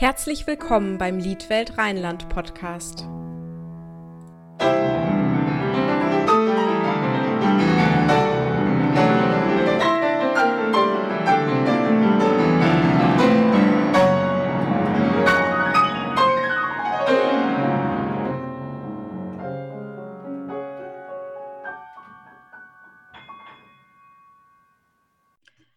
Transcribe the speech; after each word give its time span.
Herzlich 0.00 0.46
willkommen 0.46 0.96
beim 0.96 1.18
Liedwelt 1.18 1.76
Rheinland 1.76 2.28
Podcast. 2.28 3.00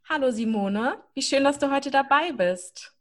Hallo 0.07 0.29
Simone, 0.29 0.99
wie 1.15 1.23
schön, 1.23 1.43
dass 1.43 1.57
du 1.57 1.71
heute 1.71 1.89
dabei 1.89 2.33
bist. 2.33 2.93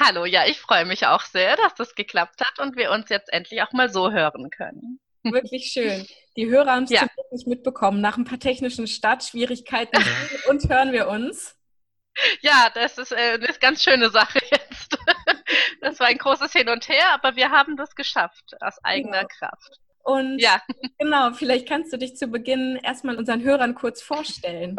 Hallo, 0.00 0.24
ja, 0.24 0.46
ich 0.46 0.60
freue 0.60 0.84
mich 0.84 1.06
auch 1.06 1.22
sehr, 1.22 1.56
dass 1.56 1.74
das 1.74 1.94
geklappt 1.94 2.40
hat 2.40 2.60
und 2.60 2.76
wir 2.76 2.92
uns 2.92 3.08
jetzt 3.08 3.32
endlich 3.32 3.62
auch 3.62 3.72
mal 3.72 3.90
so 3.90 4.12
hören 4.12 4.50
können. 4.50 5.00
Wirklich 5.24 5.66
schön. 5.72 6.06
Die 6.36 6.48
Hörer 6.48 6.72
haben 6.72 6.84
es 6.84 6.90
ja. 6.90 7.06
nicht 7.32 7.48
mitbekommen. 7.48 8.00
Nach 8.00 8.16
ein 8.16 8.24
paar 8.24 8.38
technischen 8.38 8.86
Startschwierigkeiten 8.86 10.04
und 10.48 10.68
hören 10.68 10.92
wir 10.92 11.08
uns. 11.08 11.56
Ja, 12.40 12.70
das 12.74 12.98
ist 12.98 13.12
äh, 13.12 13.34
eine 13.34 13.48
ganz 13.60 13.82
schöne 13.82 14.10
Sache 14.10 14.40
jetzt. 14.50 14.98
Das 15.80 15.98
war 16.00 16.08
ein 16.08 16.18
großes 16.18 16.52
Hin 16.52 16.68
und 16.68 16.88
Her, 16.88 17.12
aber 17.12 17.36
wir 17.36 17.50
haben 17.50 17.76
das 17.76 17.94
geschafft 17.94 18.54
aus 18.60 18.76
eigener 18.82 19.20
genau. 19.20 19.34
Kraft. 19.38 19.80
Und 20.02 20.38
ja. 20.38 20.60
genau, 20.98 21.32
vielleicht 21.32 21.66
kannst 21.66 21.92
du 21.92 21.96
dich 21.96 22.16
zu 22.16 22.26
Beginn 22.26 22.76
erstmal 22.82 23.16
unseren 23.16 23.42
Hörern 23.42 23.74
kurz 23.74 24.02
vorstellen. 24.02 24.76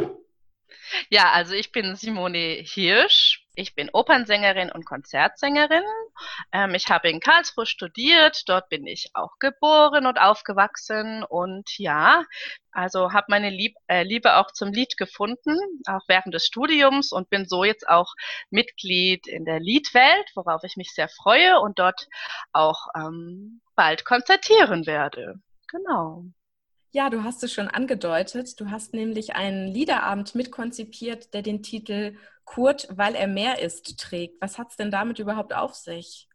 Ja, 1.10 1.32
also 1.32 1.54
ich 1.54 1.72
bin 1.72 1.96
Simone 1.96 2.64
Hirsch. 2.64 3.48
Ich 3.60 3.76
bin 3.76 3.90
Opernsängerin 3.92 4.72
und 4.72 4.86
Konzertsängerin. 4.86 5.84
Ähm, 6.54 6.76
ich 6.76 6.88
habe 6.88 7.10
in 7.10 7.20
Karlsruhe 7.20 7.66
studiert. 7.66 8.48
Dort 8.48 8.70
bin 8.70 8.88
ich 8.88 9.10
auch 9.16 9.38
geboren 9.38 10.06
und 10.06 10.18
aufgewachsen. 10.18 11.26
Und 11.26 11.78
ja, 11.78 12.24
also 12.72 13.12
habe 13.12 13.26
meine 13.28 13.50
Lieb 13.50 13.76
äh, 13.88 14.04
Liebe 14.04 14.38
auch 14.38 14.52
zum 14.54 14.72
Lied 14.72 14.96
gefunden, 14.96 15.58
auch 15.88 16.04
während 16.08 16.34
des 16.34 16.46
Studiums 16.46 17.12
und 17.12 17.30
bin 17.30 17.50
so 17.50 17.66
jetzt 17.66 17.90
auch 17.90 18.14
Mitglied 18.50 19.28
in 19.28 19.44
der 19.44 19.60
Liedwelt, 19.60 20.32
worauf 20.36 20.64
ich 20.64 20.78
mich 20.78 20.94
sehr 20.94 21.10
freue 21.10 21.60
und 21.60 21.80
dort 21.80 22.08
auch 22.54 22.88
ähm, 22.96 23.60
bald 23.76 24.06
konzertieren 24.06 24.86
werde. 24.88 25.36
Genau. 25.68 26.24
Ja, 26.92 27.10
du 27.10 27.24
hast 27.24 27.44
es 27.44 27.54
schon 27.54 27.68
angedeutet. 27.68 28.60
Du 28.60 28.72
hast 28.72 28.94
nämlich 28.94 29.36
einen 29.36 29.68
Liederabend 29.68 30.34
mitkonzipiert, 30.34 31.34
der 31.34 31.44
den 31.44 31.62
Titel 31.62 32.18
Kurt, 32.46 32.88
weil 32.90 33.14
er 33.14 33.28
mehr 33.28 33.60
ist, 33.60 34.00
trägt. 34.00 34.42
Was 34.42 34.58
hat 34.58 34.72
es 34.72 34.76
denn 34.76 34.90
damit 34.90 35.20
überhaupt 35.20 35.54
auf 35.54 35.76
sich? 35.76 36.28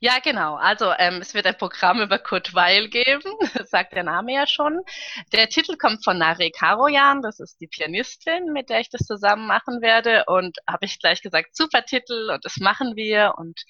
Ja, 0.00 0.18
genau. 0.22 0.56
Also 0.56 0.92
ähm, 0.98 1.20
es 1.20 1.34
wird 1.34 1.46
ein 1.46 1.58
Programm 1.58 2.00
über 2.00 2.18
Kurt 2.18 2.54
Weil 2.54 2.88
geben, 2.88 3.30
das 3.54 3.70
sagt 3.70 3.92
der 3.92 4.04
Name 4.04 4.32
ja 4.32 4.46
schon. 4.46 4.80
Der 5.32 5.48
Titel 5.48 5.76
kommt 5.76 6.02
von 6.04 6.18
Nare 6.18 6.50
Karoyan, 6.50 7.22
das 7.22 7.40
ist 7.40 7.60
die 7.60 7.66
Pianistin, 7.66 8.52
mit 8.52 8.70
der 8.70 8.80
ich 8.80 8.88
das 8.90 9.02
zusammen 9.06 9.46
machen 9.46 9.82
werde. 9.82 10.24
Und 10.26 10.56
habe 10.66 10.86
ich 10.86 10.98
gleich 10.98 11.22
gesagt, 11.22 11.56
super 11.56 11.84
Titel 11.84 12.30
und 12.32 12.44
das 12.44 12.56
machen 12.58 12.96
wir. 12.96 13.34
Und 13.36 13.64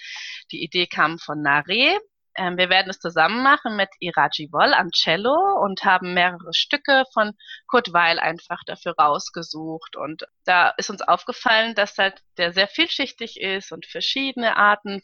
die 0.53 0.62
Idee 0.62 0.87
kam 0.87 1.19
von 1.19 1.43
Nare. 1.43 1.99
Ähm, 2.37 2.57
wir 2.57 2.69
werden 2.69 2.91
es 2.91 2.99
zusammen 2.99 3.43
machen 3.43 3.77
mit 3.77 3.89
Iraji 4.01 4.49
Woll 4.53 4.75
am 4.75 4.91
Cello 4.91 5.35
und 5.63 5.85
haben 5.85 6.15
mehrere 6.15 6.53
Stücke 6.53 7.05
von 7.13 7.33
Kurt 7.67 7.93
Weil 7.93 8.19
einfach 8.19 8.61
dafür 8.67 8.95
rausgesucht. 8.99 9.97
Und 9.97 10.27
da 10.45 10.71
ist 10.77 10.91
uns 10.91 11.03
aufgefallen, 11.03 11.75
dass 11.75 11.97
halt 11.99 12.21
der 12.37 12.53
sehr 12.53 12.69
vielschichtig 12.69 13.41
ist 13.41 13.73
und 13.73 13.87
verschiedene 13.87 14.57
Arten 14.57 15.01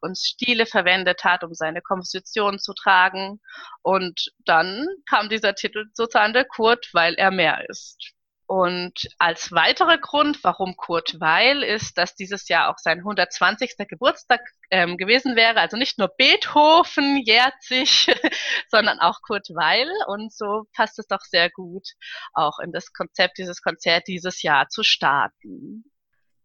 und 0.00 0.18
Stile 0.18 0.66
verwendet 0.66 1.24
hat, 1.24 1.44
um 1.44 1.54
seine 1.54 1.82
Komposition 1.82 2.58
zu 2.58 2.74
tragen. 2.74 3.40
Und 3.82 4.32
dann 4.44 4.86
kam 5.08 5.28
dieser 5.28 5.54
Titel 5.54 5.86
sozusagen 5.94 6.32
der 6.32 6.44
Kurt, 6.44 6.88
weil 6.92 7.14
er 7.14 7.30
mehr 7.30 7.68
ist. 7.68 8.14
Und 8.46 9.08
als 9.18 9.52
weiterer 9.52 9.96
Grund, 9.96 10.44
warum 10.44 10.76
Kurt 10.76 11.18
Weil, 11.18 11.62
ist, 11.62 11.96
dass 11.96 12.14
dieses 12.14 12.48
Jahr 12.48 12.70
auch 12.70 12.78
sein 12.78 12.98
120. 12.98 13.74
Geburtstag 13.88 14.40
ähm, 14.70 14.98
gewesen 14.98 15.34
wäre. 15.34 15.60
Also 15.60 15.78
nicht 15.78 15.98
nur 15.98 16.08
Beethoven 16.08 17.16
jährt 17.24 17.54
sich, 17.60 18.06
sondern 18.68 19.00
auch 19.00 19.20
Kurt 19.22 19.48
Weil. 19.54 19.88
Und 20.08 20.32
so 20.32 20.64
passt 20.74 20.98
es 20.98 21.06
doch 21.06 21.22
sehr 21.22 21.50
gut, 21.50 21.88
auch 22.34 22.58
in 22.58 22.72
das 22.72 22.92
Konzept 22.92 23.38
dieses 23.38 23.62
Konzert 23.62 24.08
dieses 24.08 24.42
Jahr 24.42 24.68
zu 24.68 24.82
starten. 24.82 25.84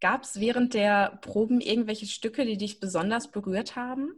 Gab 0.00 0.22
es 0.22 0.40
während 0.40 0.72
der 0.72 1.18
Proben 1.20 1.60
irgendwelche 1.60 2.06
Stücke, 2.06 2.46
die 2.46 2.56
dich 2.56 2.80
besonders 2.80 3.30
berührt 3.30 3.76
haben? 3.76 4.14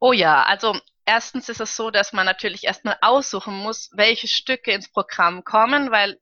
Oh 0.00 0.12
ja, 0.12 0.42
also 0.42 0.76
erstens 1.04 1.48
ist 1.48 1.60
es 1.60 1.76
so, 1.76 1.92
dass 1.92 2.12
man 2.12 2.26
natürlich 2.26 2.64
erstmal 2.64 2.96
aussuchen 3.00 3.54
muss, 3.54 3.90
welche 3.92 4.26
Stücke 4.26 4.72
ins 4.72 4.90
Programm 4.90 5.44
kommen, 5.44 5.92
weil 5.92 6.18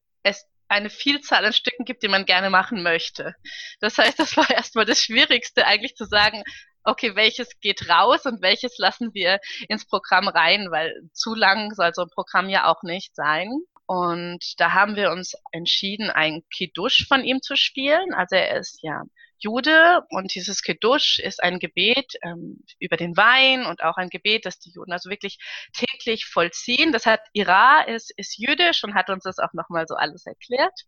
eine 0.72 0.90
Vielzahl 0.90 1.44
an 1.44 1.52
Stücken 1.52 1.84
gibt, 1.84 2.02
die 2.02 2.08
man 2.08 2.24
gerne 2.24 2.50
machen 2.50 2.82
möchte. 2.82 3.34
Das 3.80 3.98
heißt, 3.98 4.18
das 4.18 4.36
war 4.36 4.50
erstmal 4.50 4.84
das 4.84 5.00
Schwierigste, 5.00 5.66
eigentlich 5.66 5.94
zu 5.94 6.04
sagen, 6.04 6.42
okay, 6.84 7.14
welches 7.14 7.60
geht 7.60 7.88
raus 7.88 8.26
und 8.26 8.42
welches 8.42 8.78
lassen 8.78 9.14
wir 9.14 9.38
ins 9.68 9.86
Programm 9.86 10.28
rein, 10.28 10.68
weil 10.70 10.92
zu 11.12 11.34
lang 11.34 11.72
soll 11.74 11.92
so 11.94 12.02
ein 12.02 12.10
Programm 12.10 12.48
ja 12.48 12.66
auch 12.66 12.82
nicht 12.82 13.14
sein. 13.14 13.50
Und 13.86 14.58
da 14.58 14.72
haben 14.72 14.96
wir 14.96 15.10
uns 15.10 15.34
entschieden, 15.52 16.10
ein 16.10 16.42
Kiddush 16.52 17.06
von 17.06 17.24
ihm 17.24 17.42
zu 17.42 17.56
spielen. 17.56 18.14
Also 18.14 18.36
er 18.36 18.58
ist 18.58 18.82
ja 18.82 19.02
Jude 19.42 20.03
und 20.10 20.34
dieses 20.34 20.62
Kiddush 20.62 21.19
ist 21.19 21.42
ein 21.42 21.58
Gebet 21.58 22.14
ähm, 22.22 22.64
über 22.78 22.97
den 22.97 23.16
Wein 23.16 23.66
und 23.66 23.82
auch 23.82 23.97
ein 23.97 24.08
Gebet, 24.08 24.47
das 24.47 24.58
die 24.58 24.70
Juden 24.70 24.92
also 24.92 25.10
wirklich 25.10 25.38
täglich 25.72 26.26
vollziehen. 26.26 26.92
Das 26.92 27.06
hat 27.06 27.20
Ira 27.32 27.82
ist, 27.82 28.12
ist 28.16 28.38
jüdisch 28.38 28.84
und 28.84 28.94
hat 28.94 29.10
uns 29.10 29.25
das 29.25 29.38
auch 29.38 29.52
nochmal 29.52 29.86
so 29.86 29.94
alles 29.94 30.26
erklärt. 30.26 30.86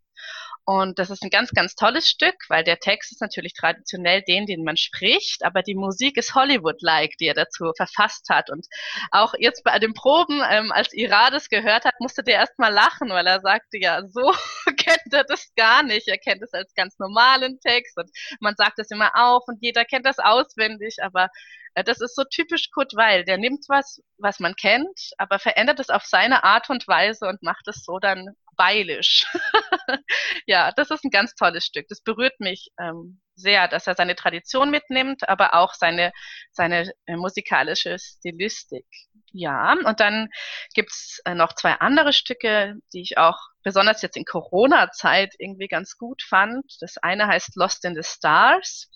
Und 0.65 0.99
das 0.99 1.11
ist 1.11 1.23
ein 1.23 1.31
ganz, 1.31 1.51
ganz 1.51 1.75
tolles 1.75 2.09
Stück, 2.09 2.37
weil 2.49 2.65
der 2.65 2.79
Text 2.79 3.13
ist 3.13 3.21
natürlich 3.21 3.53
traditionell 3.53 4.23
den, 4.23 4.47
den 4.47 4.65
man 4.65 4.79
spricht, 4.79 5.45
aber 5.45 5.63
die 5.63 5.75
Musik 5.75 6.17
ist 6.17 6.35
Hollywood-like, 6.35 7.19
die 7.19 7.27
er 7.27 7.35
dazu 7.35 7.73
verfasst 7.77 8.29
hat. 8.31 8.49
Und 8.51 8.67
auch 9.11 9.35
jetzt 9.39 9.63
bei 9.63 9.79
den 9.79 9.93
Proben, 9.93 10.41
ähm, 10.51 10.73
als 10.73 10.95
Ira 10.95 11.31
das 11.31 11.51
gehört 11.51 11.85
hat, 11.85 12.01
musste 12.01 12.23
der 12.23 12.37
erst 12.37 12.59
mal 12.59 12.73
lachen, 12.73 13.11
weil 13.11 13.27
er 13.27 13.41
sagte, 13.41 13.79
ja, 13.79 14.07
so 14.07 14.33
kennt 14.79 15.13
er 15.13 15.25
das 15.25 15.53
gar 15.55 15.83
nicht. 15.83 16.09
Er 16.09 16.19
kennt 16.19 16.43
es 16.43 16.55
als 16.55 16.73
ganz 16.75 16.99
normalen 16.99 17.61
Text 17.61 17.99
und 17.99 18.11
man 18.41 18.55
sagt 18.57 18.79
es 18.79 18.91
immer 18.91 19.13
auf 19.15 19.43
und 19.47 19.59
jeder 19.61 19.85
kennt 19.85 20.07
das 20.07 20.19
auswendig, 20.19 20.97
aber 21.03 21.29
äh, 21.75 21.85
das 21.85 22.01
ist 22.01 22.15
so 22.15 22.25
typisch 22.25 22.71
Kurt 22.71 22.95
Weil. 22.95 23.25
Der 23.25 23.37
nimmt 23.39 23.65
was, 23.69 24.03
was 24.19 24.41
man 24.41 24.55
kennt, 24.57 25.13
aber 25.19 25.39
verändert 25.39 25.81
es 25.81 25.91
auf 25.91 26.05
seine 26.05 26.45
Art 26.45 26.71
und 26.71 26.89
Weise 26.89 27.27
und 27.27 27.43
macht 27.43 27.69
es 27.69 27.85
so 27.85 27.99
dann 27.99 28.35
weilisch. 28.57 29.27
ja, 30.47 30.73
das 30.73 30.91
ist 30.91 31.05
ein 31.05 31.11
ganz 31.11 31.35
tolles 31.35 31.65
Stück. 31.65 31.87
Das 31.89 32.01
berührt 32.01 32.39
mich 32.41 32.71
ähm, 32.79 33.21
sehr, 33.35 33.69
dass 33.69 33.87
er 33.87 33.95
seine 33.95 34.15
Tradition 34.15 34.71
mitnimmt, 34.71 35.29
aber 35.29 35.55
auch 35.55 35.75
seine, 35.75 36.13
seine 36.53 36.93
äh, 37.07 37.17
musikalische 37.17 37.99
Stilistik. 37.99 38.87
Ja, 39.33 39.73
und 39.85 39.99
dann 39.99 40.29
gibt's 40.75 41.21
äh, 41.25 41.35
noch 41.35 41.55
zwei 41.55 41.73
andere 41.75 42.13
Stücke, 42.13 42.77
die 42.93 43.03
ich 43.03 43.19
auch 43.19 43.39
besonders 43.65 44.03
jetzt 44.03 44.17
in 44.17 44.25
Corona-Zeit 44.25 45.35
irgendwie 45.39 45.67
ganz 45.67 45.97
gut 45.97 46.23
fand. 46.23 46.65
Das 46.81 46.99
eine 46.99 47.27
heißt 47.27 47.57
Lost 47.57 47.85
in 47.85 47.95
the 47.95 48.05
Stars 48.05 48.89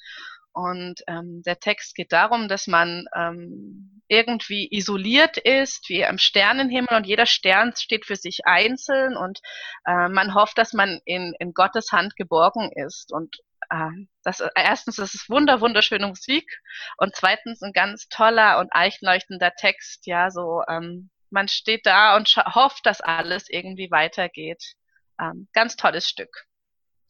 und 0.53 1.03
ähm, 1.07 1.43
der 1.45 1.61
Text 1.61 1.95
geht 1.95 2.13
darum, 2.13 2.49
dass 2.49 2.67
man 2.67 3.05
ähm, 3.15 4.03
irgendwie 4.09 4.69
isoliert 4.71 5.37
ist, 5.37 5.89
wie 5.89 6.05
am 6.05 6.19
Sternenhimmel 6.19 6.95
und 6.95 7.07
jeder 7.07 7.27
Stern 7.27 7.75
steht 7.77 8.07
für 8.07 8.17
sich 8.17 8.47
einzeln 8.47 9.17
und 9.17 9.41
äh, 9.87 10.09
man 10.09 10.35
hofft, 10.35 10.59
dass 10.59 10.73
man 10.73 11.01
in, 11.05 11.35
in 11.39 11.53
Gottes 11.53 11.93
Hand 11.93 12.17
geborgen 12.17 12.73
ist. 12.75 13.13
Und 13.13 13.37
äh, 13.71 13.91
das, 14.25 14.43
erstens, 14.55 14.97
das 14.97 15.15
ist 15.15 15.29
wunder, 15.29 15.61
wunderschöne 15.61 16.06
Musik 16.06 16.51
und 16.97 17.15
zweitens 17.15 17.62
ein 17.62 17.73
ganz 17.73 18.09
toller 18.09 18.59
und 18.59 18.71
eichenleuchtender 18.73 19.53
Text, 19.55 20.06
ja, 20.06 20.31
so 20.31 20.62
ähm, 20.69 21.11
man 21.31 21.49
steht 21.49 21.85
da 21.85 22.17
und 22.17 22.35
hofft, 22.37 22.87
dass 22.87 23.01
alles 23.01 23.49
irgendwie 23.51 23.91
weitergeht. 23.91 24.75
Ähm, 25.21 25.49
ganz 25.53 25.77
tolles 25.77 26.09
Stück. 26.09 26.48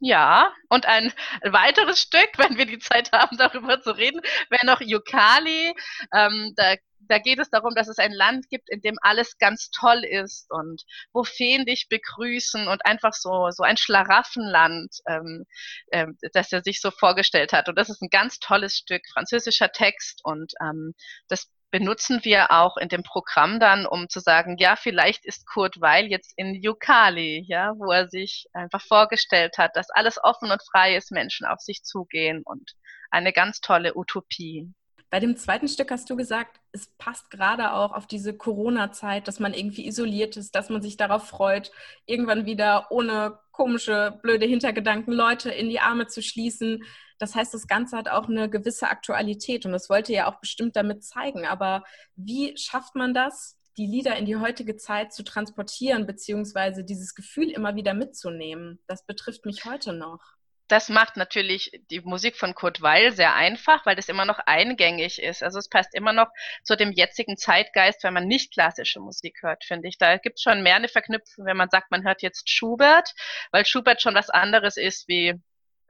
Ja, 0.00 0.52
und 0.68 0.86
ein 0.86 1.12
weiteres 1.42 2.00
Stück, 2.00 2.30
wenn 2.36 2.56
wir 2.56 2.66
die 2.66 2.78
Zeit 2.78 3.10
haben, 3.12 3.36
darüber 3.36 3.80
zu 3.82 3.90
reden, 3.96 4.20
wäre 4.48 4.64
noch 4.64 4.80
Yukali. 4.80 5.74
Ähm, 6.14 6.52
da, 6.56 6.76
da 7.00 7.18
geht 7.18 7.40
es 7.40 7.50
darum, 7.50 7.74
dass 7.74 7.88
es 7.88 7.98
ein 7.98 8.12
Land 8.12 8.48
gibt, 8.48 8.70
in 8.70 8.80
dem 8.80 8.96
alles 9.02 9.38
ganz 9.38 9.70
toll 9.70 10.04
ist 10.04 10.46
und 10.50 10.82
wo 11.12 11.24
Feen 11.24 11.64
dich 11.64 11.88
begrüßen 11.88 12.68
und 12.68 12.86
einfach 12.86 13.12
so, 13.12 13.50
so 13.50 13.64
ein 13.64 13.76
Schlaraffenland, 13.76 14.94
ähm, 15.08 15.44
ähm, 15.90 16.16
das 16.32 16.52
er 16.52 16.62
sich 16.62 16.80
so 16.80 16.92
vorgestellt 16.92 17.52
hat. 17.52 17.68
Und 17.68 17.76
das 17.76 17.90
ist 17.90 18.00
ein 18.00 18.10
ganz 18.10 18.38
tolles 18.38 18.76
Stück, 18.76 19.02
französischer 19.12 19.72
Text 19.72 20.20
und 20.22 20.52
ähm, 20.62 20.94
das 21.28 21.48
benutzen 21.70 22.20
wir 22.22 22.50
auch 22.50 22.76
in 22.76 22.88
dem 22.88 23.02
Programm 23.02 23.60
dann, 23.60 23.86
um 23.86 24.08
zu 24.08 24.20
sagen, 24.20 24.56
ja, 24.58 24.76
vielleicht 24.76 25.24
ist 25.26 25.46
Kurt 25.46 25.80
Weil 25.80 26.06
jetzt 26.06 26.32
in 26.36 26.54
Yukali, 26.54 27.44
ja, 27.46 27.72
wo 27.76 27.90
er 27.92 28.08
sich 28.08 28.46
einfach 28.52 28.80
vorgestellt 28.80 29.58
hat, 29.58 29.76
dass 29.76 29.90
alles 29.90 30.22
offen 30.22 30.50
und 30.50 30.62
frei 30.62 30.96
ist, 30.96 31.10
Menschen 31.10 31.46
auf 31.46 31.60
sich 31.60 31.82
zugehen 31.82 32.42
und 32.44 32.72
eine 33.10 33.32
ganz 33.32 33.60
tolle 33.60 33.96
Utopie. 33.96 34.72
Bei 35.10 35.20
dem 35.20 35.36
zweiten 35.38 35.68
Stück 35.68 35.90
hast 35.90 36.10
du 36.10 36.16
gesagt, 36.16 36.60
es 36.72 36.88
passt 36.98 37.30
gerade 37.30 37.72
auch 37.72 37.92
auf 37.92 38.06
diese 38.06 38.36
Corona-Zeit, 38.36 39.26
dass 39.26 39.40
man 39.40 39.54
irgendwie 39.54 39.86
isoliert 39.86 40.36
ist, 40.36 40.54
dass 40.54 40.68
man 40.68 40.82
sich 40.82 40.98
darauf 40.98 41.26
freut, 41.26 41.72
irgendwann 42.04 42.44
wieder 42.44 42.90
ohne 42.90 43.38
komische, 43.52 44.18
blöde 44.22 44.44
Hintergedanken 44.44 45.12
Leute 45.14 45.50
in 45.50 45.70
die 45.70 45.80
Arme 45.80 46.08
zu 46.08 46.22
schließen. 46.22 46.84
Das 47.18 47.34
heißt, 47.34 47.54
das 47.54 47.66
Ganze 47.66 47.96
hat 47.96 48.08
auch 48.08 48.28
eine 48.28 48.50
gewisse 48.50 48.88
Aktualität 48.88 49.64
und 49.64 49.72
das 49.72 49.88
wollte 49.88 50.12
ja 50.12 50.30
auch 50.30 50.40
bestimmt 50.40 50.76
damit 50.76 51.02
zeigen. 51.04 51.46
Aber 51.46 51.84
wie 52.14 52.56
schafft 52.58 52.94
man 52.94 53.14
das, 53.14 53.58
die 53.78 53.86
Lieder 53.86 54.16
in 54.16 54.26
die 54.26 54.36
heutige 54.36 54.76
Zeit 54.76 55.14
zu 55.14 55.24
transportieren, 55.24 56.06
beziehungsweise 56.06 56.84
dieses 56.84 57.14
Gefühl 57.14 57.50
immer 57.50 57.76
wieder 57.76 57.94
mitzunehmen? 57.94 58.78
Das 58.86 59.06
betrifft 59.06 59.46
mich 59.46 59.64
heute 59.64 59.94
noch 59.94 60.37
das 60.68 60.88
macht 60.90 61.16
natürlich 61.16 61.72
die 61.90 62.00
Musik 62.00 62.36
von 62.36 62.54
Kurt 62.54 62.82
Weil 62.82 63.12
sehr 63.12 63.34
einfach, 63.34 63.86
weil 63.86 63.96
das 63.96 64.08
immer 64.08 64.24
noch 64.24 64.38
eingängig 64.38 65.20
ist. 65.20 65.42
Also 65.42 65.58
es 65.58 65.68
passt 65.68 65.94
immer 65.94 66.12
noch 66.12 66.28
zu 66.62 66.76
dem 66.76 66.92
jetzigen 66.92 67.36
Zeitgeist, 67.36 68.04
wenn 68.04 68.14
man 68.14 68.26
nicht 68.26 68.52
klassische 68.52 69.00
Musik 69.00 69.38
hört, 69.42 69.64
finde 69.64 69.88
ich. 69.88 69.98
Da 69.98 70.18
gibt 70.18 70.36
es 70.36 70.42
schon 70.42 70.62
mehr 70.62 70.76
eine 70.76 70.88
Verknüpfung, 70.88 71.46
wenn 71.46 71.56
man 71.56 71.70
sagt, 71.70 71.90
man 71.90 72.04
hört 72.04 72.22
jetzt 72.22 72.50
Schubert, 72.50 73.14
weil 73.50 73.64
Schubert 73.64 74.02
schon 74.02 74.14
was 74.14 74.30
anderes 74.30 74.76
ist 74.76 75.08
wie 75.08 75.34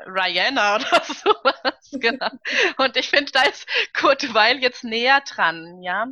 Rihanna 0.06 0.76
oder 0.76 1.02
sowas. 1.04 1.90
genau. 1.92 2.30
Und 2.76 2.96
ich 2.96 3.08
finde, 3.10 3.32
da 3.32 3.42
ist 3.42 3.68
Kurt 3.92 4.32
Weil 4.32 4.58
jetzt 4.58 4.84
näher 4.84 5.20
dran, 5.22 5.82
ja. 5.82 6.06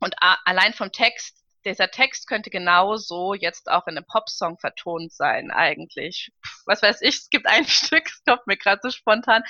Und 0.00 0.14
allein 0.20 0.72
vom 0.74 0.90
Text 0.90 1.43
dieser 1.64 1.90
Text 1.90 2.28
könnte 2.28 2.50
genauso 2.50 3.34
jetzt 3.34 3.70
auch 3.70 3.86
in 3.86 3.96
einem 3.96 4.06
Popsong 4.06 4.58
vertont 4.58 5.12
sein, 5.12 5.50
eigentlich. 5.50 6.30
Was 6.66 6.82
weiß 6.82 7.02
ich, 7.02 7.16
es 7.16 7.30
gibt 7.30 7.46
ein 7.46 7.64
Stück, 7.66 8.06
es 8.06 8.22
kommt 8.24 8.46
mir 8.46 8.56
gerade 8.56 8.80
so 8.82 8.90
spontan. 8.90 9.42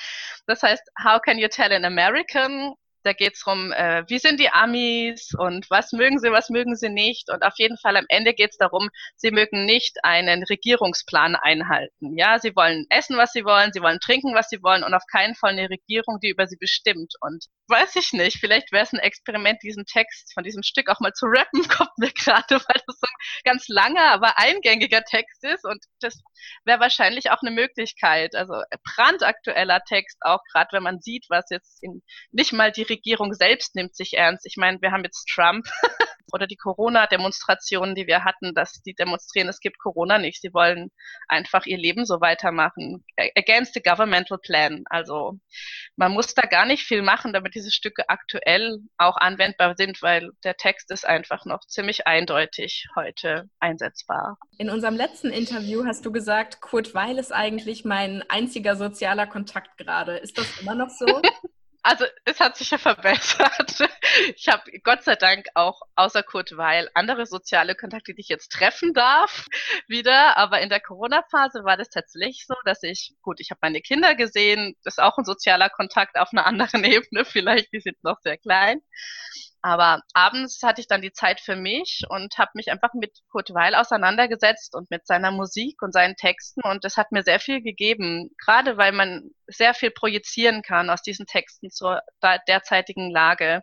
Das 0.47 0.63
heißt, 0.63 0.83
How 1.05 1.21
can 1.21 1.39
you 1.39 1.49
tell 1.49 1.73
an 1.73 1.85
American 1.85 2.75
da 3.05 3.13
geht 3.13 3.35
es 3.35 3.43
darum, 3.45 3.71
äh, 3.73 4.03
wie 4.09 4.19
sind 4.19 4.41
die 4.41 4.49
Amis 4.49 5.33
und 5.37 5.69
was 5.69 5.93
mögen 5.93 6.19
sie, 6.19 6.33
was 6.33 6.49
mögen 6.49 6.75
sie 6.75 6.89
nicht. 6.89 7.31
Und 7.31 7.43
auf 7.43 7.55
jeden 7.59 7.77
Fall 7.77 7.97
am 7.97 8.07
Ende 8.09 8.33
geht 8.33 8.51
es 8.53 8.57
darum, 8.57 8.89
sie 9.17 9.31
mögen 9.31 9.67
nicht 9.67 9.99
einen 10.03 10.43
Regierungsplan 10.43 11.37
einhalten. 11.37 12.17
Ja, 12.17 12.39
sie 12.39 12.57
wollen 12.57 12.87
essen, 12.89 13.17
was 13.19 13.33
sie 13.33 13.45
wollen, 13.45 13.73
sie 13.73 13.83
wollen 13.83 14.01
trinken, 14.01 14.35
was 14.35 14.49
sie 14.49 14.63
wollen 14.63 14.83
und 14.83 14.95
auf 14.95 15.05
keinen 15.13 15.35
Fall 15.35 15.53
eine 15.53 15.69
Regierung, 15.69 16.19
die 16.21 16.31
über 16.31 16.47
sie 16.47 16.57
bestimmt. 16.57 17.13
Und 17.21 17.45
weiß 17.69 17.97
ich 17.97 18.13
nicht, 18.15 18.39
vielleicht 18.39 18.73
wäre 18.73 18.85
es 18.85 18.93
ein 18.93 18.99
Experiment, 18.99 19.63
diesen 19.63 19.85
Text 19.85 20.33
von 20.33 20.43
diesem 20.43 20.63
Stück 20.63 20.89
auch 20.89 21.01
mal 21.01 21.13
zu 21.13 21.27
rappen, 21.27 21.63
kommt 21.69 21.97
mir 21.99 22.11
gerade, 22.11 22.55
weil 22.55 22.83
das 22.87 22.97
so 22.99 23.07
ein 23.07 23.43
ganz 23.45 23.69
langer, 23.69 24.13
aber 24.13 24.39
eingängiger 24.39 25.03
Text 25.03 25.45
ist. 25.45 25.65
Und 25.65 25.85
das 26.01 26.19
wäre 26.65 26.81
wahrscheinlich 26.81 27.31
auch 27.31 27.43
eine 27.43 27.51
Möglichkeit. 27.51 28.35
Also 28.35 28.55
brandaktueller 28.97 29.81
Text, 29.87 30.17
auch 30.23 30.41
gerade 30.53 30.69
wenn 30.73 30.83
man 30.83 31.01
sieht, 31.01 31.27
was 31.29 31.45
jetzt 31.51 31.83
in, 31.83 32.03
nicht 32.33 32.53
mal 32.55 32.73
die 32.73 32.94
Regierung 32.95 33.35
selbst 33.35 33.75
nimmt 33.75 33.95
sich 33.95 34.15
ernst. 34.15 34.47
Ich 34.47 34.57
meine, 34.57 34.81
wir 34.81 34.93
haben 34.93 35.05
jetzt 35.05 35.27
Trump 35.27 35.67
oder 36.33 36.47
die 36.47 36.57
Corona-Demonstrationen, 36.57 37.95
die 37.95 38.07
wir 38.07 38.25
hatten, 38.25 38.55
dass 38.55 38.83
die 38.83 38.95
demonstrieren, 38.95 39.49
es 39.49 39.61
gibt 39.61 39.79
Corona 39.79 40.19
nicht. 40.19 40.41
Sie 40.41 40.53
wollen 40.53 40.91
einfach 41.29 41.67
ihr 41.67 41.79
Leben 41.79 42.05
so 42.05 42.21
weitermachen. 42.21 43.05
Against 43.37 43.75
the 43.75 43.83
governmental 43.83 44.39
plan. 44.39 44.85
Also 44.87 45.39
man 45.97 46.13
muss 46.13 46.35
da 46.35 46.43
gar 46.43 46.67
nicht 46.67 46.83
viel 46.83 47.03
machen, 47.03 47.33
damit 47.33 47.55
diese 47.55 47.71
Stücke 47.71 48.09
aktuell 48.09 48.79
auch 48.99 49.17
anwendbar 49.17 49.77
sind, 49.77 50.03
weil 50.03 50.31
der 50.43 50.57
Text 50.57 50.91
ist 50.91 51.07
einfach 51.07 51.45
noch 51.45 51.61
ziemlich 51.67 52.07
eindeutig 52.07 52.87
heute 52.97 53.49
einsetzbar. 53.61 54.37
In 54.59 54.71
unserem 54.71 54.97
letzten 54.97 55.31
Interview 55.31 55.85
hast 55.85 56.05
du 56.05 56.13
gesagt, 56.13 56.61
Kurt 56.61 56.95
Weil 56.95 57.19
ist 57.19 57.33
eigentlich 57.33 57.85
mein 57.85 58.25
einziger 58.29 58.77
sozialer 58.77 59.27
Kontakt 59.27 59.77
gerade. 59.79 60.17
Ist 60.17 60.37
das 60.39 60.61
immer 60.61 60.75
noch 60.75 60.91
so? 60.91 61.07
Also 61.85 62.07
es 62.25 62.41
hat 62.41 62.57
sich 62.57 62.71
ja 62.71 62.79
verbessert. 62.79 63.89
Ich 64.37 64.49
habe 64.49 64.63
Gott 64.83 65.05
sei 65.05 65.17
Dank 65.17 65.47
auch 65.55 65.83
außer 65.97 66.23
Kurt 66.23 66.57
Weil 66.57 66.89
andere 66.95 67.27
soziale 67.27 67.75
Kontakte, 67.75 68.15
die 68.15 68.23
ich 68.23 68.29
jetzt 68.29 68.51
treffen 68.53 68.95
darf, 68.95 69.47
wieder. 69.87 70.37
Aber 70.39 70.63
in 70.63 70.71
der 70.71 70.81
Corona-Phase 70.81 71.63
war 71.65 71.77
das 71.77 71.91
tatsächlich 71.91 72.47
so, 72.47 72.55
dass 72.65 72.83
ich, 72.83 73.15
gut, 73.21 73.39
ich 73.39 73.51
habe 73.51 73.59
meine 73.63 73.83
Kinder 73.83 74.15
gesehen, 74.15 74.75
das 74.83 74.95
ist 74.95 75.03
auch 75.03 75.19
ein 75.19 75.27
sozialer 75.27 75.69
Kontakt 75.69 76.17
auf 76.17 76.31
einer 76.33 76.47
anderen 76.47 76.85
Ebene, 76.85 77.27
vielleicht, 77.27 77.73
die 77.73 77.81
sind 77.81 78.03
noch 78.03 78.19
sehr 78.23 78.39
klein. 78.39 78.81
Aber 79.65 80.03
abends 80.13 80.61
hatte 80.63 80.83
ich 80.83 80.89
dann 80.89 81.01
die 81.01 81.15
Zeit 81.15 81.41
für 81.41 81.57
mich 81.57 82.03
und 82.11 82.37
habe 82.37 82.51
mich 82.53 82.71
einfach 82.71 82.93
mit 82.93 83.13
Kurt 83.31 83.49
Weil 83.55 83.75
auseinandergesetzt 83.75 84.75
und 84.75 84.91
mit 84.91 85.07
seiner 85.07 85.31
Musik 85.31 85.81
und 85.81 85.95
seinen 85.95 86.17
Texten 86.17 86.61
und 86.65 86.85
das 86.85 86.99
hat 86.99 87.13
mir 87.13 87.23
sehr 87.23 87.41
viel 87.41 87.63
gegeben, 87.63 88.29
gerade 88.45 88.77
weil 88.77 88.93
man 88.93 89.31
sehr 89.47 89.73
viel 89.73 89.91
projizieren 89.91 90.61
kann 90.61 90.91
aus 90.91 91.01
diesen 91.01 91.25
Texten 91.25 91.71
zur 91.71 92.03
derzeitigen 92.47 93.11
Lage. 93.11 93.63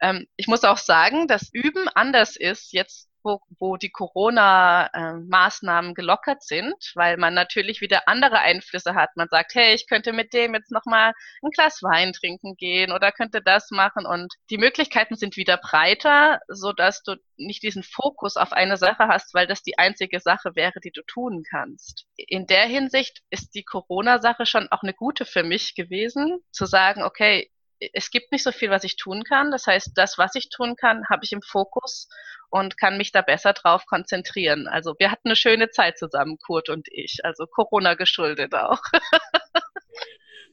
Ähm, 0.00 0.26
ich 0.34 0.48
muss 0.48 0.64
auch 0.64 0.76
sagen, 0.76 1.28
dass 1.28 1.50
Üben 1.52 1.86
anders 1.94 2.34
ist 2.34 2.72
jetzt 2.72 3.07
wo, 3.22 3.40
wo 3.58 3.76
die 3.76 3.90
Corona-Maßnahmen 3.90 5.94
gelockert 5.94 6.42
sind, 6.42 6.74
weil 6.94 7.16
man 7.16 7.34
natürlich 7.34 7.80
wieder 7.80 8.02
andere 8.06 8.40
Einflüsse 8.40 8.94
hat. 8.94 9.10
Man 9.16 9.28
sagt, 9.28 9.54
hey, 9.54 9.74
ich 9.74 9.86
könnte 9.86 10.12
mit 10.12 10.32
dem 10.32 10.54
jetzt 10.54 10.70
nochmal 10.70 11.12
ein 11.42 11.50
Glas 11.50 11.82
Wein 11.82 12.12
trinken 12.12 12.56
gehen 12.56 12.92
oder 12.92 13.12
könnte 13.12 13.42
das 13.42 13.70
machen 13.70 14.06
und 14.06 14.34
die 14.50 14.58
Möglichkeiten 14.58 15.16
sind 15.16 15.36
wieder 15.36 15.56
breiter, 15.56 16.40
so 16.48 16.72
dass 16.72 17.02
du 17.02 17.16
nicht 17.36 17.62
diesen 17.62 17.82
Fokus 17.82 18.36
auf 18.36 18.52
eine 18.52 18.76
Sache 18.76 19.08
hast, 19.08 19.34
weil 19.34 19.46
das 19.46 19.62
die 19.62 19.78
einzige 19.78 20.20
Sache 20.20 20.54
wäre, 20.54 20.80
die 20.80 20.90
du 20.90 21.02
tun 21.02 21.42
kannst. 21.48 22.06
In 22.16 22.46
der 22.46 22.64
Hinsicht 22.64 23.22
ist 23.30 23.54
die 23.54 23.64
Corona-Sache 23.64 24.46
schon 24.46 24.68
auch 24.70 24.82
eine 24.82 24.94
gute 24.94 25.24
für 25.24 25.42
mich 25.42 25.74
gewesen, 25.74 26.38
zu 26.50 26.66
sagen, 26.66 27.02
okay, 27.02 27.50
es 27.92 28.10
gibt 28.10 28.32
nicht 28.32 28.42
so 28.42 28.52
viel, 28.52 28.70
was 28.70 28.84
ich 28.84 28.96
tun 28.96 29.24
kann. 29.24 29.50
Das 29.50 29.66
heißt, 29.66 29.92
das, 29.94 30.18
was 30.18 30.34
ich 30.34 30.48
tun 30.48 30.76
kann, 30.76 31.08
habe 31.08 31.24
ich 31.24 31.32
im 31.32 31.42
Fokus 31.42 32.08
und 32.50 32.78
kann 32.78 32.96
mich 32.96 33.12
da 33.12 33.22
besser 33.22 33.52
drauf 33.52 33.86
konzentrieren. 33.86 34.68
Also 34.68 34.94
wir 34.98 35.10
hatten 35.10 35.28
eine 35.28 35.36
schöne 35.36 35.70
Zeit 35.70 35.98
zusammen, 35.98 36.38
Kurt 36.38 36.68
und 36.68 36.88
ich. 36.90 37.24
Also 37.24 37.46
Corona 37.46 37.94
geschuldet 37.94 38.54
auch. 38.54 38.80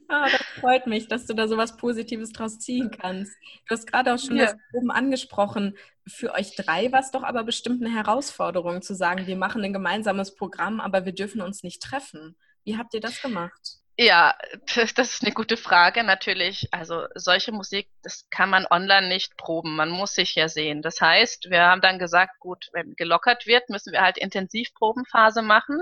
Ah, 0.08 0.28
das 0.30 0.42
freut 0.60 0.86
mich, 0.86 1.08
dass 1.08 1.26
du 1.26 1.34
da 1.34 1.48
so 1.48 1.56
was 1.56 1.76
Positives 1.76 2.30
draus 2.30 2.60
ziehen 2.60 2.90
kannst. 2.92 3.36
Du 3.66 3.74
hast 3.74 3.90
gerade 3.90 4.14
auch 4.14 4.18
schon 4.18 4.36
ja. 4.36 4.44
das 4.44 4.56
oben 4.72 4.92
angesprochen. 4.92 5.76
Für 6.06 6.32
euch 6.34 6.54
drei 6.54 6.92
war 6.92 7.00
es 7.00 7.10
doch 7.10 7.24
aber 7.24 7.42
bestimmt 7.42 7.84
eine 7.84 7.92
Herausforderung 7.92 8.82
zu 8.82 8.94
sagen, 8.94 9.26
wir 9.26 9.36
machen 9.36 9.64
ein 9.64 9.72
gemeinsames 9.72 10.36
Programm, 10.36 10.80
aber 10.80 11.04
wir 11.04 11.12
dürfen 11.12 11.40
uns 11.40 11.64
nicht 11.64 11.82
treffen. 11.82 12.36
Wie 12.62 12.76
habt 12.76 12.94
ihr 12.94 13.00
das 13.00 13.20
gemacht? 13.20 13.80
Ja, 13.98 14.34
das, 14.74 14.92
ist 14.98 15.22
eine 15.24 15.32
gute 15.32 15.56
Frage 15.56 16.04
natürlich. 16.04 16.68
Also 16.70 17.06
solche 17.14 17.52
Musik, 17.52 17.88
das 18.02 18.28
kann 18.30 18.50
man 18.50 18.66
online 18.70 19.08
nicht 19.08 19.36
proben. 19.38 19.74
Man 19.74 19.88
muss 19.90 20.14
sich 20.14 20.34
ja 20.34 20.48
sehen. 20.48 20.82
Das 20.82 21.00
heißt, 21.00 21.48
wir 21.50 21.62
haben 21.62 21.80
dann 21.80 21.98
gesagt, 21.98 22.38
gut, 22.40 22.68
wenn 22.72 22.94
gelockert 22.94 23.46
wird, 23.46 23.70
müssen 23.70 23.92
wir 23.92 24.02
halt 24.02 24.18
Intensivprobenphase 24.18 25.40
machen. 25.40 25.80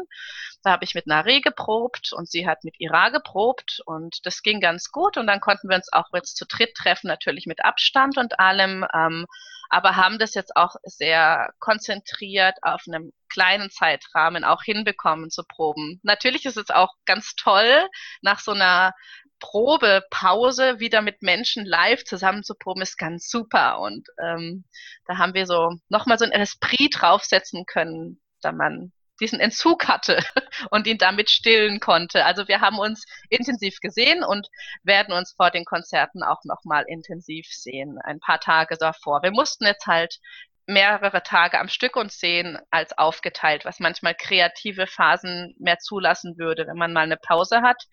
Da 0.63 0.71
habe 0.71 0.85
ich 0.85 0.95
mit 0.95 1.07
Nare 1.07 1.41
geprobt 1.41 2.13
und 2.13 2.31
sie 2.31 2.47
hat 2.47 2.63
mit 2.63 2.81
Ira 2.81 3.09
geprobt 3.09 3.83
und 3.85 4.25
das 4.25 4.43
ging 4.43 4.61
ganz 4.61 4.93
gut. 4.93 5.17
Und 5.17 5.27
dann 5.27 5.41
konnten 5.41 5.69
wir 5.69 5.77
uns 5.77 5.93
auch 5.93 6.09
jetzt 6.15 6.37
zu 6.37 6.47
dritt 6.47 6.75
treffen, 6.77 7.09
natürlich 7.09 7.47
mit 7.47 7.65
Abstand 7.65 8.17
und 8.17 8.39
allem. 8.39 8.87
Ähm, 8.95 9.27
aber 9.71 9.97
haben 9.97 10.19
das 10.19 10.35
jetzt 10.35 10.57
auch 10.57 10.77
sehr 10.85 11.53
konzentriert 11.59 12.57
auf 12.63 12.83
einem 12.87 13.13
kleinen 13.29 13.71
Zeitrahmen 13.71 14.45
auch 14.45 14.63
hinbekommen 14.63 15.31
zu 15.31 15.43
proben. 15.45 16.01
Natürlich 16.03 16.45
ist 16.47 16.57
es 16.57 16.71
auch 16.71 16.95
ganz 17.05 17.35
toll, 17.35 17.89
nach 18.23 18.39
so 18.39 18.53
einer 18.53 18.93
Probepause 19.41 20.81
wieder 20.81 21.03
mit 21.03 21.23
Menschen 21.23 21.67
live 21.67 22.05
zusammen 22.05 22.45
zu 22.45 22.55
proben, 22.55 22.83
ist 22.83 22.97
ganz 22.97 23.29
super. 23.29 23.81
Und 23.81 24.09
ähm, 24.23 24.65
da 25.07 25.19
haben 25.19 25.35
wir 25.35 25.47
so 25.47 25.73
nochmal 25.89 26.19
so 26.19 26.25
ein 26.25 26.33
Esprit 26.33 26.95
draufsetzen 26.99 27.67
können, 27.67 28.21
da 28.41 28.53
man 28.53 28.93
diesen 29.21 29.41
Entzug 29.41 29.89
hatte 29.89 30.19
und 30.71 30.87
ihn 30.87 30.99
damit 30.99 31.31
stillen 31.31 31.81
konnte. 31.81 32.25
Also 32.25 32.49
wir 32.49 32.61
haben 32.61 32.79
uns 32.79 33.05
intensiv 33.29 33.81
gesehen 33.81 34.25
und 34.25 34.49
werden 34.83 35.15
uns 35.15 35.33
vor 35.33 35.51
den 35.51 35.65
Konzerten 35.65 36.23
auch 36.23 36.43
nochmal 36.45 36.85
intensiv 36.89 37.47
sehen, 37.49 37.99
ein 38.03 38.21
paar 38.21 38.41
Tage 38.41 38.77
davor. 38.77 39.23
Wir 39.23 39.33
mussten 39.33 39.65
jetzt 39.65 39.87
halt 39.87 40.19
mehrere 40.67 41.23
Tage 41.23 41.61
am 41.61 41.69
Stück 41.69 41.97
uns 41.97 42.19
sehen 42.19 42.59
als 42.71 42.97
aufgeteilt, 42.97 43.65
was 43.65 43.81
manchmal 43.81 44.15
kreative 44.15 44.87
Phasen 44.87 45.55
mehr 45.59 45.79
zulassen 45.79 46.39
würde, 46.39 46.67
wenn 46.67 46.77
man 46.77 46.93
mal 46.93 47.03
eine 47.03 47.19
Pause 47.19 47.61
hat. 47.61 47.85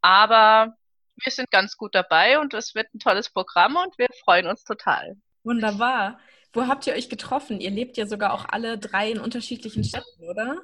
Aber 0.00 0.74
wir 1.22 1.32
sind 1.32 1.50
ganz 1.50 1.76
gut 1.76 1.94
dabei 1.94 2.38
und 2.38 2.54
es 2.54 2.74
wird 2.74 2.92
ein 2.94 2.98
tolles 2.98 3.30
Programm 3.30 3.76
und 3.76 3.96
wir 3.98 4.08
freuen 4.24 4.46
uns 4.46 4.64
total. 4.64 5.16
Wunderbar. 5.44 6.18
Wo 6.54 6.68
habt 6.68 6.86
ihr 6.86 6.94
euch 6.94 7.08
getroffen? 7.08 7.60
Ihr 7.60 7.70
lebt 7.70 7.96
ja 7.96 8.06
sogar 8.06 8.32
auch 8.32 8.46
alle 8.48 8.78
drei 8.78 9.10
in 9.10 9.18
unterschiedlichen 9.18 9.84
Städten, 9.84 10.24
oder? 10.28 10.62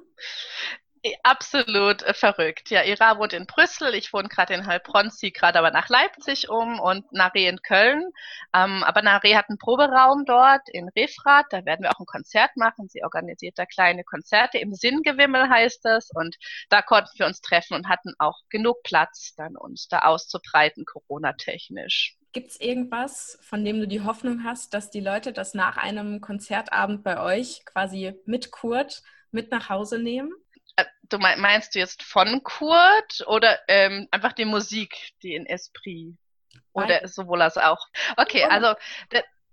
Absolut 1.23 2.02
äh, 2.02 2.12
verrückt. 2.12 2.68
Ja, 2.70 2.85
Ira 2.85 3.18
wohnt 3.18 3.32
in 3.32 3.47
Brüssel, 3.47 3.94
ich 3.94 4.12
wohne 4.12 4.28
gerade 4.28 4.52
in 4.52 4.66
Heilbronn, 4.66 5.11
ziehe 5.11 5.32
gerade 5.32 5.59
aber 5.59 5.70
nach 5.70 5.88
Leipzig 5.88 6.50
um 6.50 6.78
und 6.78 7.11
Nare 7.11 7.40
in 7.40 7.62
Köln. 7.62 8.11
Ähm, 8.54 8.85
aber 8.85 9.00
Nare 9.00 9.35
hat 9.35 9.49
einen 9.49 9.56
Proberaum 9.56 10.26
dort 10.26 10.68
in 10.68 10.90
Refrath, 10.90 11.47
da 11.50 11.64
werden 11.64 11.85
wir 11.85 11.90
auch 11.90 12.00
ein 12.00 12.06
Konzert 12.06 12.54
machen. 12.56 12.88
Sie 12.88 13.02
organisiert 13.02 13.59
da 13.59 13.64
kleine 13.64 14.04
Konzerte, 14.04 14.59
im 14.59 14.75
Sinngewimmel 14.75 15.49
heißt 15.49 15.82
das 15.85 16.11
und 16.12 16.37
da 16.68 16.82
konnten 16.82 17.18
wir 17.18 17.26
uns 17.26 17.40
treffen 17.40 17.75
und 17.75 17.88
hatten 17.88 18.12
auch 18.18 18.38
genug 18.50 18.82
Platz, 18.82 19.35
dann 19.37 19.56
uns 19.56 19.88
da 19.88 20.00
auszubreiten, 20.00 20.85
Corona-technisch. 20.85 22.20
Gibt 22.33 22.51
es 22.51 22.61
irgendwas, 22.61 23.39
von 23.43 23.65
dem 23.65 23.81
du 23.81 23.89
die 23.89 24.03
Hoffnung 24.03 24.45
hast, 24.45 24.73
dass 24.73 24.91
die 24.91 25.01
Leute 25.01 25.33
das 25.33 25.55
nach 25.55 25.77
einem 25.77 26.21
Konzertabend 26.21 27.03
bei 27.03 27.21
euch 27.21 27.65
quasi 27.65 28.15
mit 28.25 28.53
Kurt 28.53 29.03
mit 29.33 29.51
nach 29.51 29.69
Hause 29.69 29.99
nehmen? 29.99 30.33
Äh, 30.77 30.85
du 31.09 31.19
meinst 31.19 31.75
du 31.75 31.81
jetzt 31.81 32.03
von 32.03 32.43
Kurt 32.45 33.27
oder 33.27 33.59
ähm, 33.69 34.07
einfach 34.11 34.33
die 34.33 34.45
Musik, 34.45 35.13
die 35.23 35.35
in 35.35 35.47
Esprit? 35.47 36.17
Oder 36.73 37.07
sowohl 37.09 37.43
als 37.43 37.57
auch. 37.57 37.89
Okay, 38.17 38.45
also 38.45 38.75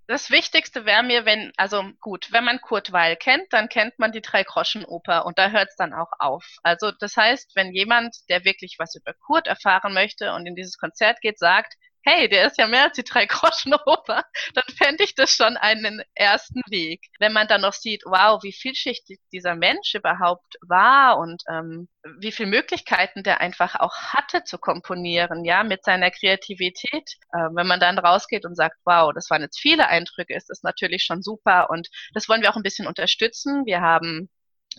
das 0.07 0.29
Wichtigste 0.29 0.85
wäre 0.85 1.03
mir, 1.03 1.25
wenn, 1.25 1.51
also 1.57 1.83
gut, 1.99 2.31
wenn 2.31 2.45
man 2.45 2.61
Kurt 2.61 2.91
Weil 2.93 3.17
kennt, 3.17 3.51
dann 3.51 3.69
kennt 3.69 3.99
man 3.99 4.11
die 4.11 4.21
Drei-Groschen-Oper 4.21 5.25
und 5.25 5.37
da 5.37 5.49
hört 5.49 5.69
es 5.69 5.75
dann 5.75 5.93
auch 5.93 6.11
auf. 6.19 6.45
Also 6.63 6.91
das 6.91 7.17
heißt, 7.17 7.55
wenn 7.55 7.73
jemand, 7.73 8.15
der 8.29 8.45
wirklich 8.45 8.75
was 8.79 8.95
über 8.95 9.13
Kurt 9.13 9.47
erfahren 9.47 9.93
möchte 9.93 10.33
und 10.33 10.45
in 10.45 10.55
dieses 10.55 10.77
Konzert 10.77 11.19
geht, 11.21 11.39
sagt, 11.39 11.73
hey, 12.07 12.29
der 12.29 12.47
ist 12.47 12.57
ja 12.57 12.67
mehr 12.67 12.85
als 12.85 12.95
die 12.95 13.03
drei 13.03 13.25
Groschen 13.25 13.73
Oper, 13.85 14.23
dann 14.53 14.63
fände 14.77 15.03
ich 15.03 15.13
das 15.13 15.31
schon 15.31 15.57
einen 15.57 16.01
ersten 16.15 16.61
Weg. 16.69 17.01
Wenn 17.19 17.33
man 17.33 17.47
dann 17.47 17.61
noch 17.61 17.73
sieht, 17.73 18.03
wow, 18.05 18.41
wie 18.43 18.53
vielschichtig 18.53 19.19
dieser 19.33 19.55
Mensch 19.55 19.93
überhaupt 19.93 20.55
war 20.61 21.17
und 21.17 21.43
ähm, 21.49 21.89
wie 22.19 22.31
viele 22.31 22.49
Möglichkeiten 22.49 23.23
der 23.23 23.41
einfach 23.41 23.75
auch 23.75 23.95
hatte 23.95 24.43
zu 24.45 24.57
komponieren, 24.57 25.43
ja, 25.43 25.63
mit 25.63 25.83
seiner 25.83 26.09
Kreativität. 26.11 27.15
Äh, 27.33 27.49
wenn 27.51 27.67
man 27.67 27.81
dann 27.81 27.99
rausgeht 27.99 28.45
und 28.45 28.55
sagt, 28.55 28.77
wow, 28.85 29.11
das 29.13 29.29
waren 29.29 29.41
jetzt 29.41 29.59
viele 29.59 29.87
Eindrücke, 29.89 30.33
ist 30.33 30.49
das 30.49 30.63
natürlich 30.63 31.03
schon 31.03 31.21
super 31.21 31.69
und 31.69 31.89
das 32.13 32.29
wollen 32.29 32.41
wir 32.41 32.51
auch 32.51 32.55
ein 32.55 32.63
bisschen 32.63 32.87
unterstützen. 32.87 33.65
Wir 33.65 33.81
haben 33.81 34.29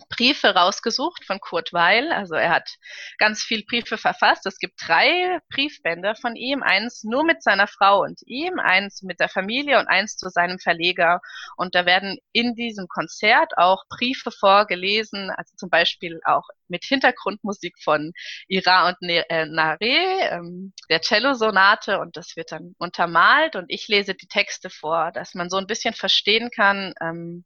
Briefe 0.09 0.55
rausgesucht 0.55 1.25
von 1.25 1.39
Kurt 1.39 1.73
Weil. 1.73 2.11
Also 2.11 2.35
er 2.35 2.49
hat 2.49 2.69
ganz 3.17 3.43
viel 3.43 3.63
Briefe 3.65 3.97
verfasst. 3.97 4.45
Es 4.45 4.59
gibt 4.59 4.75
drei 4.85 5.39
Briefbände 5.49 6.15
von 6.15 6.35
ihm. 6.35 6.63
Eins 6.63 7.03
nur 7.03 7.23
mit 7.23 7.43
seiner 7.43 7.67
Frau 7.67 8.01
und 8.01 8.21
ihm, 8.25 8.59
eins 8.59 9.01
mit 9.01 9.19
der 9.19 9.29
Familie 9.29 9.79
und 9.79 9.87
eins 9.87 10.17
zu 10.17 10.29
seinem 10.29 10.59
Verleger. 10.59 11.19
Und 11.57 11.75
da 11.75 11.85
werden 11.85 12.17
in 12.31 12.55
diesem 12.55 12.87
Konzert 12.87 13.57
auch 13.57 13.83
Briefe 13.89 14.31
vorgelesen, 14.31 15.31
also 15.35 15.53
zum 15.55 15.69
Beispiel 15.69 16.19
auch 16.25 16.47
mit 16.69 16.85
Hintergrundmusik 16.85 17.75
von 17.83 18.13
Ira 18.47 18.89
und 18.89 18.97
äh, 19.01 19.45
Nare, 19.45 19.79
ähm, 19.81 20.73
der 20.89 21.01
Cello-Sonate 21.01 21.99
und 21.99 22.15
das 22.15 22.35
wird 22.35 22.51
dann 22.51 22.75
untermalt 22.77 23.55
und 23.55 23.65
ich 23.69 23.87
lese 23.87 24.13
die 24.13 24.27
Texte 24.27 24.69
vor, 24.69 25.11
dass 25.11 25.33
man 25.33 25.49
so 25.49 25.57
ein 25.57 25.67
bisschen 25.67 25.93
verstehen 25.93 26.49
kann, 26.51 26.93
ähm, 27.01 27.43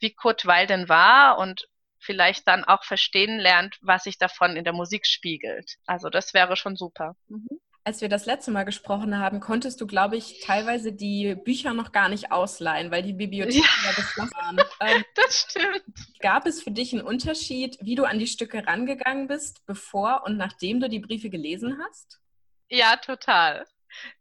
wie 0.00 0.14
Kurt 0.14 0.46
Weil 0.46 0.66
denn 0.66 0.88
war 0.88 1.38
und 1.38 1.66
vielleicht 1.98 2.46
dann 2.46 2.64
auch 2.64 2.84
verstehen 2.84 3.38
lernt, 3.38 3.78
was 3.80 4.04
sich 4.04 4.18
davon 4.18 4.56
in 4.56 4.64
der 4.64 4.72
Musik 4.72 5.06
spiegelt. 5.06 5.76
Also 5.86 6.08
das 6.08 6.34
wäre 6.34 6.56
schon 6.56 6.76
super. 6.76 7.16
Mhm. 7.28 7.48
Als 7.84 8.00
wir 8.00 8.08
das 8.08 8.26
letzte 8.26 8.50
Mal 8.50 8.64
gesprochen 8.64 9.16
haben, 9.16 9.38
konntest 9.38 9.80
du, 9.80 9.86
glaube 9.86 10.16
ich, 10.16 10.40
teilweise 10.40 10.92
die 10.92 11.36
Bücher 11.36 11.72
noch 11.72 11.92
gar 11.92 12.08
nicht 12.08 12.32
ausleihen, 12.32 12.90
weil 12.90 13.04
die 13.04 13.12
Bibliotheken 13.12 13.60
ja, 13.60 13.90
ja 13.90 13.94
geschlossen 13.94 14.34
waren. 14.34 14.58
Ähm, 14.80 15.04
das 15.14 15.46
stimmt. 15.48 15.84
Gab 16.18 16.46
es 16.46 16.60
für 16.64 16.72
dich 16.72 16.92
einen 16.92 17.02
Unterschied, 17.02 17.78
wie 17.80 17.94
du 17.94 18.02
an 18.02 18.18
die 18.18 18.26
Stücke 18.26 18.66
rangegangen 18.66 19.28
bist, 19.28 19.64
bevor 19.66 20.24
und 20.24 20.36
nachdem 20.36 20.80
du 20.80 20.88
die 20.88 20.98
Briefe 20.98 21.30
gelesen 21.30 21.78
hast? 21.86 22.18
Ja, 22.68 22.96
total. 22.96 23.64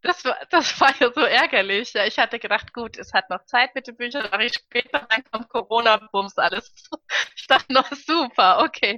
Das 0.01 0.23
war, 0.25 0.37
das 0.49 0.79
war 0.79 0.93
ja 0.99 1.11
so 1.13 1.21
ärgerlich. 1.21 1.93
Ja, 1.93 2.05
ich 2.05 2.19
hatte 2.19 2.39
gedacht, 2.39 2.73
gut, 2.73 2.97
es 2.97 3.13
hat 3.13 3.29
noch 3.29 3.45
Zeit 3.45 3.75
mit 3.75 3.87
den 3.87 3.97
Büchern, 3.97 4.29
mache 4.31 4.45
ich 4.45 4.53
später, 4.53 5.07
dann 5.09 5.23
kommt 5.31 5.49
Corona, 5.49 5.97
bums, 6.11 6.37
alles. 6.37 6.71
Ich 7.37 7.47
dachte 7.47 7.73
noch, 7.73 7.91
super, 7.91 8.59
okay. 8.63 8.97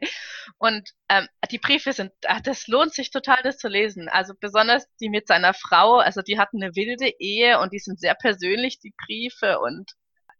Und 0.57 0.89
ähm, 1.09 1.27
die 1.51 1.57
Briefe 1.59 1.91
sind, 1.91 2.13
ach, 2.27 2.41
das 2.41 2.67
lohnt 2.67 2.93
sich 2.93 3.11
total, 3.11 3.41
das 3.43 3.57
zu 3.57 3.67
lesen. 3.67 4.07
Also 4.09 4.33
besonders 4.39 4.87
die 5.01 5.09
mit 5.09 5.27
seiner 5.27 5.53
Frau, 5.53 5.97
also 5.97 6.21
die 6.21 6.39
hatten 6.39 6.63
eine 6.63 6.75
wilde 6.75 7.09
Ehe 7.19 7.59
und 7.59 7.73
die 7.73 7.79
sind 7.79 7.99
sehr 7.99 8.15
persönlich, 8.15 8.79
die 8.79 8.93
Briefe 9.05 9.59
und 9.59 9.91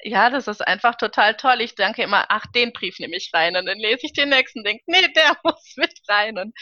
ja, 0.04 0.30
das 0.30 0.48
ist 0.48 0.66
einfach 0.66 0.96
total 0.96 1.36
toll. 1.36 1.62
Ich 1.62 1.75
danke 1.75 2.04
immer, 2.04 2.25
ach, 2.30 2.46
den 2.54 2.72
Brief 2.72 3.00
nehme 3.00 3.16
ich 3.16 3.32
rein 3.34 3.58
und 3.58 3.66
dann 3.66 3.80
lese 3.80 4.01
ich 4.04 4.13
den 4.13 4.30
nächsten 4.30 4.60
und 4.60 4.68
denke, 4.68 4.84
nee, 4.86 5.08
der 5.16 5.36
muss 5.44 5.74
mit 5.75 5.94
rein. 6.08 6.38
Und 6.38 6.54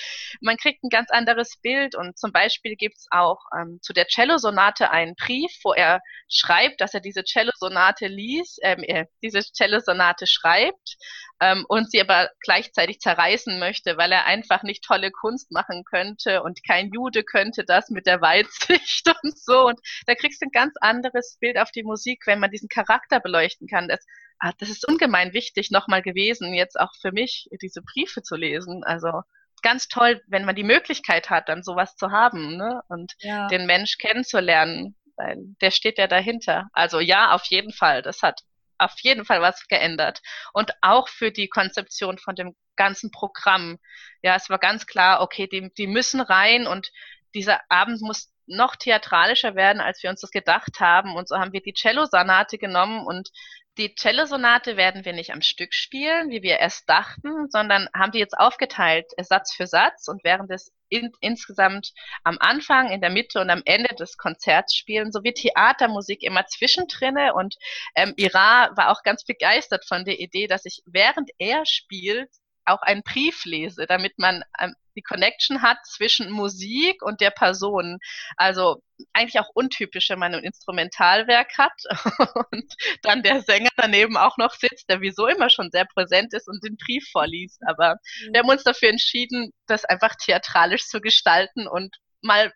man 0.42 0.58
kriegt 0.58 0.84
ein 0.84 0.90
ganz 0.90 1.12
anderes 1.12 1.60
Bild. 1.62 1.96
Und 1.96 2.18
zum 2.18 2.32
Beispiel 2.32 2.76
gibt's 2.76 3.08
auch 3.12 3.40
ähm, 3.58 3.80
zu 3.82 3.94
der 3.94 4.08
Cello-Sonate 4.08 4.90
einen 4.90 5.16
Brief, 5.16 5.52
wo 5.64 5.74
er 5.74 6.00
schreibt, 6.30 6.80
dass 6.82 6.94
er 6.94 7.02
diese 7.02 7.24
Cello-Sonate 7.24 8.08
liest, 8.08 8.60
ähm, 8.64 8.84
äh, 8.84 9.06
diese 9.22 9.42
Cello-Sonate 9.42 10.28
schreibt 10.28 10.96
ähm, 11.42 11.66
und 11.68 11.92
sie 11.92 12.02
aber 12.02 12.30
gleichzeitig 12.42 13.00
zerreißen 13.00 13.60
möchte, 13.60 13.98
weil 13.98 14.12
er 14.12 14.26
einfach 14.26 14.64
nicht 14.64 14.84
tolle 14.84 15.12
Kunst 15.12 15.52
machen 15.52 15.84
könnte 15.84 16.42
und 16.44 16.64
kein 16.66 16.92
Jude 16.92 17.24
könnte 17.24 17.64
das 17.66 17.90
mit 17.90 18.06
der 18.08 18.22
Weitsicht 18.22 19.08
und 19.24 19.38
so. 19.38 19.66
Und 19.68 19.80
da 20.08 20.16
kriegst 20.16 20.42
du 20.42 20.46
ein 20.46 20.52
ganz 20.52 20.74
anderes 20.80 21.38
Bild 21.40 21.58
auf 21.58 21.72
die 21.72 21.84
Musik, 21.84 22.24
wenn 22.26 22.40
man 22.40 22.52
diesen 22.52 22.70
Charakter 22.70 23.20
beleuchten 23.26 23.68
kann. 23.68 23.88
Das, 23.88 24.06
ah, 24.40 24.54
das 24.60 24.70
ist 24.70 24.88
ungemein 24.88 25.34
wichtig 25.34 25.72
nochmal 25.72 26.04
gewesen, 26.04 26.54
jetzt 26.54 26.80
auch 26.80 26.94
für 27.02 27.12
mich, 27.12 27.50
diese 27.62 27.82
Briefe 27.82 28.22
zu 28.22 28.36
lesen. 28.36 28.84
Also 28.86 29.22
ganz 29.64 29.88
toll, 29.88 30.22
wenn 30.28 30.46
man 30.46 30.56
die 30.56 30.64
Möglichkeit 30.64 31.32
hat, 31.32 31.50
dann 31.50 31.64
sowas 31.64 31.96
zu 31.96 32.12
haben 32.12 32.56
ne? 32.56 32.82
und 32.88 33.14
ja. 33.20 33.48
den 33.48 33.66
Mensch 33.66 33.98
kennenzulernen, 33.98 34.96
weil 35.18 35.38
der 35.60 35.72
steht 35.72 35.98
ja 35.98 36.08
dahinter. 36.08 36.68
Also 36.72 37.00
ja, 37.00 37.32
auf 37.32 37.46
jeden 37.46 37.74
Fall, 37.74 38.04
das 38.04 38.22
hat 38.22 38.42
auf 38.78 38.94
jeden 39.02 39.26
Fall 39.26 39.42
was 39.42 39.68
geändert. 39.68 40.22
Und 40.54 40.72
auch 40.82 41.08
für 41.08 41.32
die 41.32 41.48
Konzeption 41.48 42.20
von 42.20 42.36
dem 42.36 42.56
ganzen 42.76 43.10
Programm. 43.10 43.80
Ja, 44.22 44.36
es 44.36 44.50
war 44.50 44.60
ganz 44.60 44.86
klar, 44.86 45.22
okay, 45.22 45.48
die, 45.48 45.72
die 45.78 45.88
müssen 45.88 46.22
rein 46.22 46.68
und 46.68 46.92
dieser 47.34 47.62
Abend 47.70 48.02
muss 48.02 48.32
noch 48.48 48.76
theatralischer 48.76 49.56
werden, 49.56 49.82
als 49.82 50.04
wir 50.04 50.10
uns 50.10 50.22
das 50.22 50.32
gedacht 50.32 50.80
haben. 50.80 51.16
Und 51.16 51.28
so 51.28 51.38
haben 51.38 51.54
wir 51.54 51.62
die 51.62 51.74
Cello-Sonate 51.74 52.58
genommen 52.58 53.06
und 53.06 53.30
die 53.78 53.94
Cello-Sonate 53.94 54.78
werden 54.78 55.04
wir 55.04 55.12
nicht 55.12 55.34
am 55.34 55.42
Stück 55.42 55.74
spielen, 55.74 56.30
wie 56.30 56.42
wir 56.42 56.60
erst 56.60 56.88
dachten, 56.88 57.50
sondern 57.50 57.90
haben 57.94 58.14
die 58.14 58.20
jetzt 58.20 58.38
aufgeteilt, 58.38 59.12
Satz 59.18 59.54
für 59.54 59.68
Satz 59.68 60.08
und 60.08 60.24
während 60.24 60.50
des 60.50 60.72
in, 60.88 61.12
insgesamt 61.20 61.92
am 62.24 62.38
Anfang, 62.40 62.92
in 62.92 63.02
der 63.02 63.10
Mitte 63.10 63.42
und 63.42 63.50
am 63.50 63.62
Ende 63.66 63.94
des 63.96 64.18
Konzerts 64.18 64.76
spielen, 64.76 65.12
sowie 65.12 65.34
Theatermusik 65.34 66.24
immer 66.24 66.46
zwischendrinne. 66.46 67.34
Und 67.34 67.56
ähm, 67.96 68.14
Ira 68.18 68.70
war 68.78 68.92
auch 68.92 69.04
ganz 69.04 69.26
begeistert 69.26 69.86
von 69.86 70.06
der 70.06 70.20
Idee, 70.20 70.48
dass 70.48 70.66
ich 70.66 70.82
während 70.86 71.32
er 71.38 71.66
spielt 71.66 72.30
auch 72.66 72.82
einen 72.82 73.04
Brief 73.04 73.46
lese, 73.46 73.86
damit 73.88 74.18
man 74.18 74.44
ähm, 74.60 74.76
die 74.96 75.02
Connection 75.02 75.62
hat 75.62 75.78
zwischen 75.86 76.32
Musik 76.32 77.02
und 77.02 77.22
der 77.22 77.32
Person. 77.32 78.00
Also 78.38 78.82
eigentlich 79.14 79.40
auch 79.40 79.50
untypisch, 79.54 80.10
wenn 80.10 80.20
man 80.20 80.34
ein 80.34 80.44
Instrumentalwerk 80.44 81.58
hat 81.58 81.74
und 82.52 82.74
dann 83.02 83.24
der 83.24 83.42
Sänger 83.42 83.72
daneben 83.78 84.18
auch 84.18 84.38
noch 84.38 84.54
sitzt, 84.54 84.90
der 84.90 85.02
wieso 85.02 85.28
immer 85.28 85.50
schon 85.50 85.70
sehr 85.72 85.86
präsent 85.86 86.34
ist 86.34 86.48
und 86.48 86.64
den 86.64 86.78
Brief 86.78 87.08
vorliest. 87.12 87.62
Aber 87.68 87.96
mhm. 87.96 88.34
wir 88.34 88.40
haben 88.40 88.50
uns 88.50 88.64
dafür 88.64 88.90
entschieden, 88.90 89.52
das 89.68 89.86
einfach 89.86 90.16
theatralisch 90.16 90.88
zu 90.88 91.02
gestalten 91.02 91.68
und 91.68 91.96
mal 92.22 92.52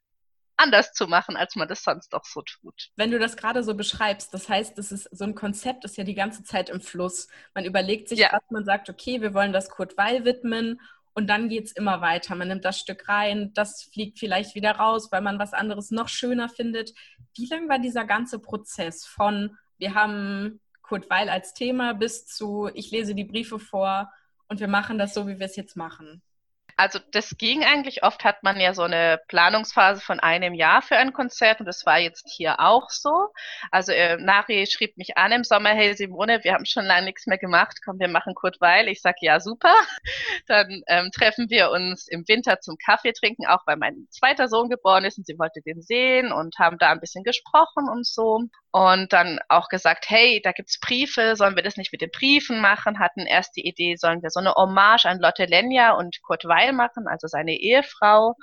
anders 0.59 0.91
zu 0.91 1.07
machen, 1.07 1.37
als 1.37 1.55
man 1.55 1.67
das 1.67 1.83
sonst 1.83 2.13
auch 2.13 2.25
so 2.25 2.41
tut. 2.41 2.89
Wenn 2.97 3.11
du 3.11 3.19
das 3.19 3.37
gerade 3.37 3.63
so 3.63 3.75
beschreibst, 3.75 4.33
das 4.33 4.49
heißt, 4.49 4.77
das 4.77 4.91
ist 4.91 5.07
so 5.11 5.23
ein 5.23 5.35
Konzept 5.35 5.85
ist 5.85 5.97
ja 5.97 6.03
die 6.03 6.15
ganze 6.15 6.43
Zeit 6.43 6.69
im 6.69 6.81
Fluss. 6.81 7.27
Man 7.53 7.65
überlegt 7.65 8.09
sich, 8.09 8.19
ja. 8.19 8.29
was 8.33 8.41
man 8.49 8.65
sagt, 8.65 8.89
okay, 8.89 9.21
wir 9.21 9.33
wollen 9.33 9.53
das 9.53 9.69
Kurt 9.69 9.97
Weil 9.97 10.25
widmen 10.25 10.81
und 11.13 11.27
dann 11.27 11.49
geht 11.49 11.65
es 11.65 11.71
immer 11.71 12.01
weiter. 12.01 12.35
Man 12.35 12.47
nimmt 12.47 12.65
das 12.65 12.79
Stück 12.79 13.09
rein, 13.09 13.51
das 13.53 13.83
fliegt 13.83 14.19
vielleicht 14.19 14.55
wieder 14.55 14.71
raus, 14.71 15.11
weil 15.11 15.21
man 15.21 15.39
was 15.39 15.53
anderes 15.53 15.91
noch 15.91 16.07
schöner 16.07 16.49
findet. 16.49 16.93
Wie 17.35 17.47
lang 17.47 17.67
war 17.69 17.79
dieser 17.79 18.05
ganze 18.05 18.39
Prozess 18.39 19.05
von, 19.05 19.57
wir 19.77 19.95
haben 19.95 20.59
Kurt 20.81 21.09
Weil 21.09 21.29
als 21.29 21.53
Thema 21.53 21.93
bis 21.93 22.25
zu, 22.25 22.69
ich 22.73 22.91
lese 22.91 23.13
die 23.13 23.23
Briefe 23.23 23.59
vor 23.59 24.11
und 24.47 24.59
wir 24.59 24.67
machen 24.67 24.97
das 24.97 25.13
so, 25.13 25.27
wie 25.27 25.39
wir 25.39 25.45
es 25.45 25.55
jetzt 25.55 25.75
machen? 25.75 26.21
Also 26.79 26.97
das 27.11 27.35
ging 27.37 27.65
eigentlich. 27.65 28.03
Oft 28.03 28.23
hat 28.23 28.41
man 28.41 28.57
ja 28.57 28.73
so 28.73 28.83
eine 28.83 29.19
Planungsphase 29.27 29.99
von 29.99 30.21
einem 30.21 30.53
Jahr 30.53 30.81
für 30.81 30.95
ein 30.95 31.11
Konzert 31.11 31.59
und 31.59 31.65
das 31.65 31.85
war 31.85 31.99
jetzt 31.99 32.29
hier 32.29 32.61
auch 32.61 32.89
so. 32.89 33.33
Also 33.69 33.91
äh, 33.91 34.15
Nari 34.15 34.65
schrieb 34.65 34.95
mich 34.95 35.17
an 35.17 35.33
im 35.33 35.43
Sommer, 35.43 35.71
hey 35.71 35.93
Simone, 35.93 36.41
wir 36.45 36.53
haben 36.53 36.65
schon 36.65 36.85
lange 36.85 37.07
nichts 37.07 37.27
mehr 37.27 37.37
gemacht, 37.37 37.79
komm, 37.83 37.99
wir 37.99 38.07
machen 38.07 38.33
Kurt 38.33 38.61
Weil. 38.61 38.87
Ich 38.87 39.01
sag 39.01 39.17
ja, 39.19 39.41
super. 39.41 39.73
Dann 40.47 40.81
ähm, 40.87 41.09
treffen 41.13 41.49
wir 41.49 41.69
uns 41.71 42.07
im 42.07 42.25
Winter 42.29 42.61
zum 42.61 42.77
Kaffee 42.77 43.11
trinken, 43.11 43.45
auch 43.45 43.67
weil 43.67 43.75
mein 43.75 44.07
zweiter 44.09 44.47
Sohn 44.47 44.69
geboren 44.69 45.03
ist 45.03 45.17
und 45.17 45.27
sie 45.27 45.37
wollte 45.37 45.59
den 45.59 45.81
sehen 45.81 46.31
und 46.31 46.57
haben 46.59 46.77
da 46.77 46.91
ein 46.91 47.01
bisschen 47.01 47.25
gesprochen 47.25 47.89
und 47.91 48.07
so. 48.07 48.43
Und 48.71 49.13
dann 49.13 49.39
auch 49.49 49.67
gesagt, 49.67 50.09
hey, 50.09 50.41
da 50.43 50.51
gibt's 50.51 50.79
Briefe, 50.79 51.35
sollen 51.35 51.55
wir 51.55 51.63
das 51.63 51.77
nicht 51.77 51.91
mit 51.91 52.01
den 52.01 52.11
Briefen 52.11 52.61
machen? 52.61 52.99
Hatten 52.99 53.25
erst 53.25 53.55
die 53.55 53.67
Idee, 53.67 53.95
sollen 53.95 54.21
wir 54.21 54.29
so 54.29 54.39
eine 54.39 54.53
Hommage 54.53 55.05
an 55.05 55.19
Lotte 55.19 55.45
Lenya 55.45 55.93
und 55.93 56.21
Kurt 56.21 56.45
Weil 56.45 56.73
machen, 56.73 57.07
also 57.07 57.27
seine 57.27 57.53
Ehefrau. 57.53 58.35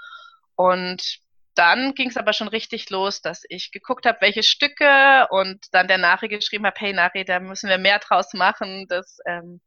Und 0.56 1.21
dann 1.54 1.95
ging 1.95 2.09
es 2.11 2.16
aber 2.16 2.33
schon 2.33 2.49
richtig 2.49 2.90
los, 2.90 3.23
dass 3.23 3.45
ich 3.49 3.71
geguckt 3.71 4.04
habe, 4.04 4.18
welche 4.21 4.42
Stücke 4.42 5.26
und 5.30 5.64
dann 5.73 5.88
der 5.88 5.99
Nari 5.99 6.28
geschrieben 6.28 6.66
habe, 6.66 6.76
hey 6.78 6.92
Nari, 6.92 7.25
da 7.25 7.40
müssen 7.40 7.71
wir 7.71 7.78
mehr 7.78 7.99
draus 7.99 8.35
machen, 8.35 8.87
das 8.88 9.18
ähm, 9.26 9.61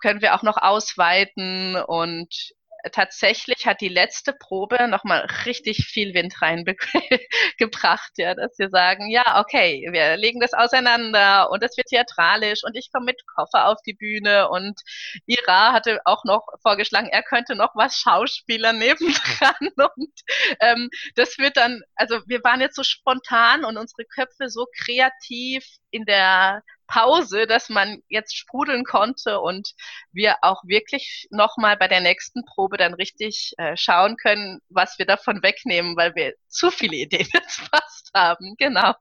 können 0.00 0.22
wir 0.22 0.34
auch 0.34 0.42
noch 0.42 0.56
ausweiten 0.56 1.76
und 1.76 2.52
tatsächlich 2.92 3.66
hat 3.66 3.80
die 3.80 3.88
letzte 3.88 4.32
Probe 4.32 4.88
nochmal 4.88 5.26
richtig 5.44 5.86
viel 5.86 6.14
Wind 6.14 6.40
reingebracht, 6.40 8.12
ja, 8.16 8.34
dass 8.34 8.58
wir 8.58 8.70
sagen, 8.70 9.10
ja, 9.10 9.40
okay, 9.40 9.86
wir 9.90 10.16
legen 10.16 10.40
das 10.40 10.52
auseinander 10.52 11.50
und 11.50 11.62
es 11.62 11.76
wird 11.76 11.88
theatralisch 11.88 12.64
und 12.64 12.76
ich 12.76 12.90
komme 12.92 13.06
mit 13.06 13.26
Koffer 13.26 13.68
auf 13.68 13.78
die 13.86 13.94
Bühne 13.94 14.48
und 14.48 14.80
Ira 15.26 15.72
hatte 15.72 16.00
auch 16.04 16.24
noch 16.24 16.46
vorgeschlagen, 16.62 17.08
er 17.08 17.22
könnte 17.22 17.54
noch 17.54 17.74
was 17.74 17.96
Schauspieler 17.96 18.72
nebendran 18.72 19.54
und 19.96 20.20
ähm, 20.60 20.90
das 21.14 21.38
wird 21.38 21.56
dann, 21.56 21.82
also 21.94 22.20
wir 22.26 22.42
waren 22.44 22.60
jetzt 22.60 22.76
so 22.76 22.82
spontan 22.82 23.64
und 23.64 23.76
unsere 23.76 24.04
Köpfe 24.04 24.48
so 24.48 24.66
kreativ 24.84 25.66
in 25.90 26.04
der 26.04 26.62
Pause, 26.86 27.46
dass 27.46 27.68
man 27.68 28.02
jetzt 28.08 28.36
sprudeln 28.36 28.84
konnte 28.84 29.40
und 29.40 29.72
wir 30.12 30.36
auch 30.42 30.62
wirklich 30.64 31.26
nochmal 31.30 31.76
bei 31.76 31.88
der 31.88 32.00
nächsten 32.00 32.44
Probe 32.44 32.76
dann 32.76 32.94
richtig 32.94 33.52
äh, 33.58 33.76
schauen 33.76 34.16
können, 34.16 34.60
was 34.68 34.98
wir 34.98 35.06
davon 35.06 35.42
wegnehmen, 35.42 35.96
weil 35.96 36.14
wir 36.14 36.34
zu 36.48 36.70
viele 36.70 36.96
Ideen 36.96 37.28
jetzt 37.32 37.60
fast 37.70 38.10
haben. 38.14 38.54
Genau. 38.58 38.94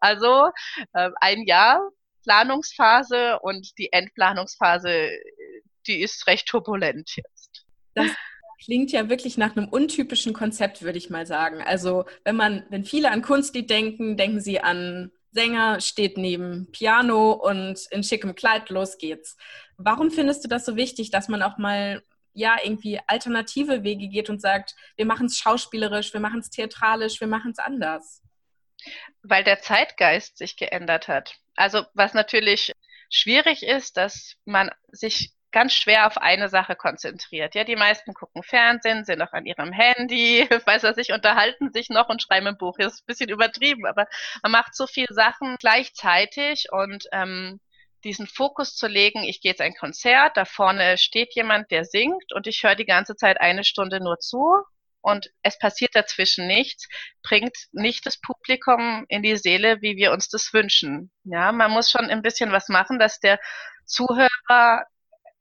Also 0.00 0.50
äh, 0.92 1.10
ein 1.20 1.44
Jahr 1.46 1.80
Planungsphase 2.24 3.38
und 3.40 3.76
die 3.78 3.92
Endplanungsphase, 3.92 5.10
die 5.86 6.00
ist 6.00 6.26
recht 6.26 6.46
turbulent 6.46 7.16
jetzt. 7.16 7.64
Das 7.94 8.10
klingt 8.64 8.92
ja 8.92 9.08
wirklich 9.08 9.36
nach 9.36 9.56
einem 9.56 9.68
untypischen 9.68 10.32
Konzept, 10.32 10.82
würde 10.82 10.98
ich 10.98 11.10
mal 11.10 11.26
sagen. 11.26 11.62
Also 11.62 12.04
wenn 12.24 12.36
man, 12.36 12.64
wenn 12.70 12.84
viele 12.84 13.10
an 13.10 13.22
Kunstlied 13.22 13.68
denken, 13.68 14.16
denken 14.16 14.40
sie 14.40 14.60
an 14.60 15.10
Sänger 15.32 15.80
steht 15.80 16.18
neben 16.18 16.70
Piano 16.72 17.32
und 17.32 17.86
in 17.90 18.04
schickem 18.04 18.34
Kleid, 18.34 18.68
los 18.68 18.98
geht's. 18.98 19.36
Warum 19.76 20.10
findest 20.10 20.44
du 20.44 20.48
das 20.48 20.64
so 20.64 20.76
wichtig, 20.76 21.10
dass 21.10 21.28
man 21.28 21.42
auch 21.42 21.58
mal 21.58 22.02
ja 22.34 22.56
irgendwie 22.62 23.00
alternative 23.06 23.82
Wege 23.82 24.08
geht 24.08 24.30
und 24.30 24.40
sagt, 24.40 24.74
wir 24.96 25.06
machen 25.06 25.26
es 25.26 25.38
schauspielerisch, 25.38 26.12
wir 26.12 26.20
machen 26.20 26.40
es 26.40 26.50
theatralisch, 26.50 27.20
wir 27.20 27.28
machen 27.28 27.52
es 27.52 27.58
anders? 27.58 28.22
Weil 29.22 29.44
der 29.44 29.60
Zeitgeist 29.60 30.38
sich 30.38 30.56
geändert 30.56 31.08
hat. 31.08 31.36
Also 31.56 31.84
was 31.94 32.14
natürlich 32.14 32.72
schwierig 33.10 33.62
ist, 33.62 33.96
dass 33.96 34.36
man 34.44 34.70
sich 34.90 35.32
ganz 35.52 35.74
schwer 35.74 36.06
auf 36.06 36.18
eine 36.18 36.48
Sache 36.48 36.74
konzentriert. 36.74 37.54
Ja, 37.54 37.64
die 37.64 37.76
meisten 37.76 38.14
gucken 38.14 38.42
Fernsehen, 38.42 39.04
sind 39.04 39.18
noch 39.18 39.32
an 39.32 39.46
ihrem 39.46 39.72
Handy, 39.72 40.48
weiß 40.66 40.82
was 40.82 40.98
ich, 40.98 41.12
unterhalten 41.12 41.72
sich 41.72 41.88
noch 41.90 42.08
und 42.08 42.22
schreiben 42.22 42.48
ein 42.48 42.58
Buch. 42.58 42.76
Das 42.78 42.94
ist 42.94 43.02
ein 43.02 43.06
bisschen 43.06 43.30
übertrieben, 43.30 43.86
aber 43.86 44.06
man 44.42 44.52
macht 44.52 44.74
so 44.74 44.86
viele 44.86 45.12
Sachen 45.14 45.56
gleichzeitig 45.60 46.66
und 46.72 47.04
ähm, 47.12 47.60
diesen 48.04 48.26
Fokus 48.26 48.74
zu 48.74 48.88
legen, 48.88 49.22
ich 49.22 49.40
gehe 49.40 49.52
jetzt 49.52 49.60
ein 49.60 49.74
Konzert, 49.74 50.36
da 50.36 50.44
vorne 50.44 50.98
steht 50.98 51.34
jemand, 51.34 51.70
der 51.70 51.84
singt 51.84 52.32
und 52.32 52.46
ich 52.46 52.64
höre 52.64 52.74
die 52.74 52.84
ganze 52.84 53.14
Zeit 53.14 53.40
eine 53.40 53.62
Stunde 53.62 54.02
nur 54.02 54.18
zu 54.18 54.64
und 55.02 55.30
es 55.42 55.58
passiert 55.58 55.94
dazwischen 55.94 56.46
nichts, 56.46 56.88
bringt 57.22 57.56
nicht 57.72 58.06
das 58.06 58.20
Publikum 58.20 59.04
in 59.08 59.22
die 59.22 59.36
Seele, 59.36 59.82
wie 59.82 59.96
wir 59.96 60.12
uns 60.12 60.28
das 60.28 60.52
wünschen. 60.52 61.12
Ja, 61.24 61.52
man 61.52 61.70
muss 61.70 61.90
schon 61.90 62.08
ein 62.08 62.22
bisschen 62.22 62.52
was 62.52 62.68
machen, 62.68 62.98
dass 62.98 63.20
der 63.20 63.38
Zuhörer 63.84 64.86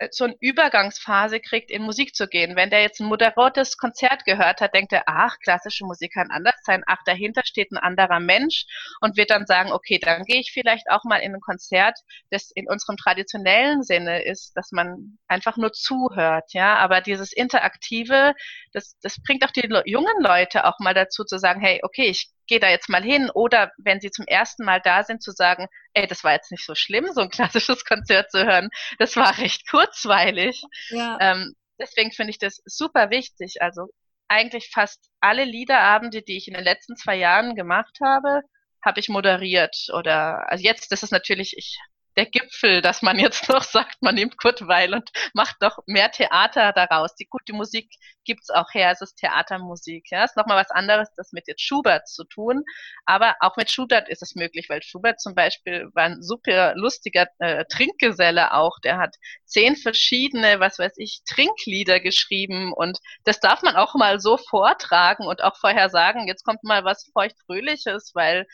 so 0.09 0.25
eine 0.25 0.35
Übergangsphase 0.39 1.39
kriegt, 1.39 1.69
in 1.69 1.83
Musik 1.83 2.15
zu 2.15 2.27
gehen. 2.27 2.55
Wenn 2.55 2.69
der 2.69 2.81
jetzt 2.81 2.99
ein 2.99 3.07
moderates 3.07 3.77
Konzert 3.77 4.25
gehört 4.25 4.61
hat, 4.61 4.73
denkt 4.73 4.93
er, 4.93 5.03
ach, 5.05 5.37
klassische 5.39 5.85
Musik 5.85 6.13
kann 6.13 6.31
anders 6.31 6.55
sein, 6.63 6.83
ach, 6.87 6.99
dahinter 7.05 7.41
steht 7.45 7.71
ein 7.71 7.77
anderer 7.77 8.19
Mensch 8.19 8.65
und 9.01 9.17
wird 9.17 9.29
dann 9.29 9.45
sagen, 9.45 9.71
okay, 9.71 9.99
dann 9.99 10.23
gehe 10.23 10.39
ich 10.39 10.51
vielleicht 10.51 10.89
auch 10.89 11.03
mal 11.03 11.17
in 11.17 11.35
ein 11.35 11.41
Konzert, 11.41 11.99
das 12.31 12.51
in 12.51 12.67
unserem 12.67 12.97
traditionellen 12.97 13.83
Sinne 13.83 14.23
ist, 14.23 14.53
dass 14.55 14.71
man 14.71 15.17
einfach 15.27 15.57
nur 15.57 15.71
zuhört, 15.73 16.53
ja, 16.53 16.75
aber 16.77 17.01
dieses 17.01 17.31
Interaktive, 17.33 18.33
das, 18.73 18.97
das 19.01 19.17
bringt 19.21 19.45
auch 19.45 19.51
die 19.51 19.69
jungen 19.85 20.21
Leute 20.21 20.65
auch 20.65 20.79
mal 20.79 20.93
dazu 20.93 21.23
zu 21.23 21.37
sagen, 21.37 21.61
hey, 21.61 21.79
okay, 21.83 22.05
ich 22.05 22.31
gehe 22.51 22.59
da 22.59 22.69
jetzt 22.69 22.89
mal 22.89 23.01
hin. 23.01 23.31
Oder 23.33 23.71
wenn 23.77 24.01
sie 24.01 24.11
zum 24.11 24.27
ersten 24.27 24.65
Mal 24.65 24.81
da 24.83 25.05
sind, 25.05 25.23
zu 25.23 25.31
sagen, 25.31 25.67
ey, 25.93 26.05
das 26.05 26.25
war 26.25 26.33
jetzt 26.33 26.51
nicht 26.51 26.65
so 26.65 26.75
schlimm, 26.75 27.07
so 27.13 27.21
ein 27.21 27.29
klassisches 27.29 27.85
Konzert 27.85 28.29
zu 28.29 28.45
hören. 28.45 28.69
Das 28.99 29.15
war 29.15 29.37
recht 29.37 29.69
kurzweilig. 29.69 30.61
Ja. 30.89 31.17
Ähm, 31.21 31.55
deswegen 31.79 32.11
finde 32.11 32.31
ich 32.31 32.39
das 32.39 32.61
super 32.65 33.09
wichtig. 33.09 33.61
Also 33.61 33.87
eigentlich 34.27 34.69
fast 34.69 34.99
alle 35.21 35.45
Liederabende, 35.45 36.23
die 36.23 36.35
ich 36.35 36.49
in 36.49 36.53
den 36.53 36.63
letzten 36.65 36.97
zwei 36.97 37.15
Jahren 37.15 37.55
gemacht 37.55 37.97
habe, 38.03 38.41
habe 38.83 38.99
ich 38.99 39.07
moderiert. 39.07 39.87
Oder 39.93 40.51
also 40.51 40.61
jetzt, 40.61 40.91
das 40.91 41.03
ist 41.03 41.11
natürlich, 41.11 41.53
ich 41.55 41.77
der 42.17 42.25
Gipfel, 42.25 42.81
dass 42.81 43.01
man 43.01 43.19
jetzt 43.19 43.47
noch 43.49 43.63
sagt, 43.63 44.01
man 44.01 44.15
nimmt 44.15 44.37
Kurt 44.37 44.67
Weil 44.67 44.93
und 44.93 45.09
macht 45.33 45.57
doch 45.59 45.79
mehr 45.85 46.11
Theater 46.11 46.73
daraus. 46.73 47.15
Die 47.15 47.27
gute 47.27 47.53
Musik 47.53 47.93
gibt's 48.23 48.49
auch 48.49 48.73
her, 48.73 48.91
es 48.91 49.01
ist 49.01 49.15
Theatermusik. 49.15 50.07
Ja, 50.11 50.23
ist 50.23 50.37
nochmal 50.37 50.61
was 50.61 50.71
anderes, 50.71 51.09
das 51.15 51.31
mit 51.31 51.47
jetzt 51.47 51.61
Schubert 51.61 52.07
zu 52.07 52.23
tun. 52.23 52.63
Aber 53.05 53.35
auch 53.39 53.57
mit 53.57 53.71
Schubert 53.71 54.09
ist 54.09 54.21
es 54.21 54.35
möglich, 54.35 54.67
weil 54.69 54.83
Schubert 54.83 55.19
zum 55.19 55.35
Beispiel 55.35 55.89
war 55.93 56.03
ein 56.03 56.21
super 56.21 56.75
lustiger 56.75 57.27
äh, 57.39 57.65
Trinkgeselle 57.65 58.53
auch. 58.53 58.79
Der 58.83 58.97
hat 58.97 59.15
zehn 59.45 59.75
verschiedene, 59.75 60.59
was 60.59 60.79
weiß 60.79 60.93
ich, 60.97 61.21
Trinklieder 61.25 61.99
geschrieben 61.99 62.73
und 62.73 62.99
das 63.23 63.39
darf 63.39 63.61
man 63.63 63.75
auch 63.75 63.95
mal 63.95 64.19
so 64.19 64.37
vortragen 64.37 65.25
und 65.25 65.43
auch 65.43 65.57
vorher 65.57 65.89
sagen, 65.89 66.27
jetzt 66.27 66.43
kommt 66.43 66.63
mal 66.63 66.83
was 66.83 67.09
feuchtfröhliches, 67.13 68.11
weil 68.13 68.47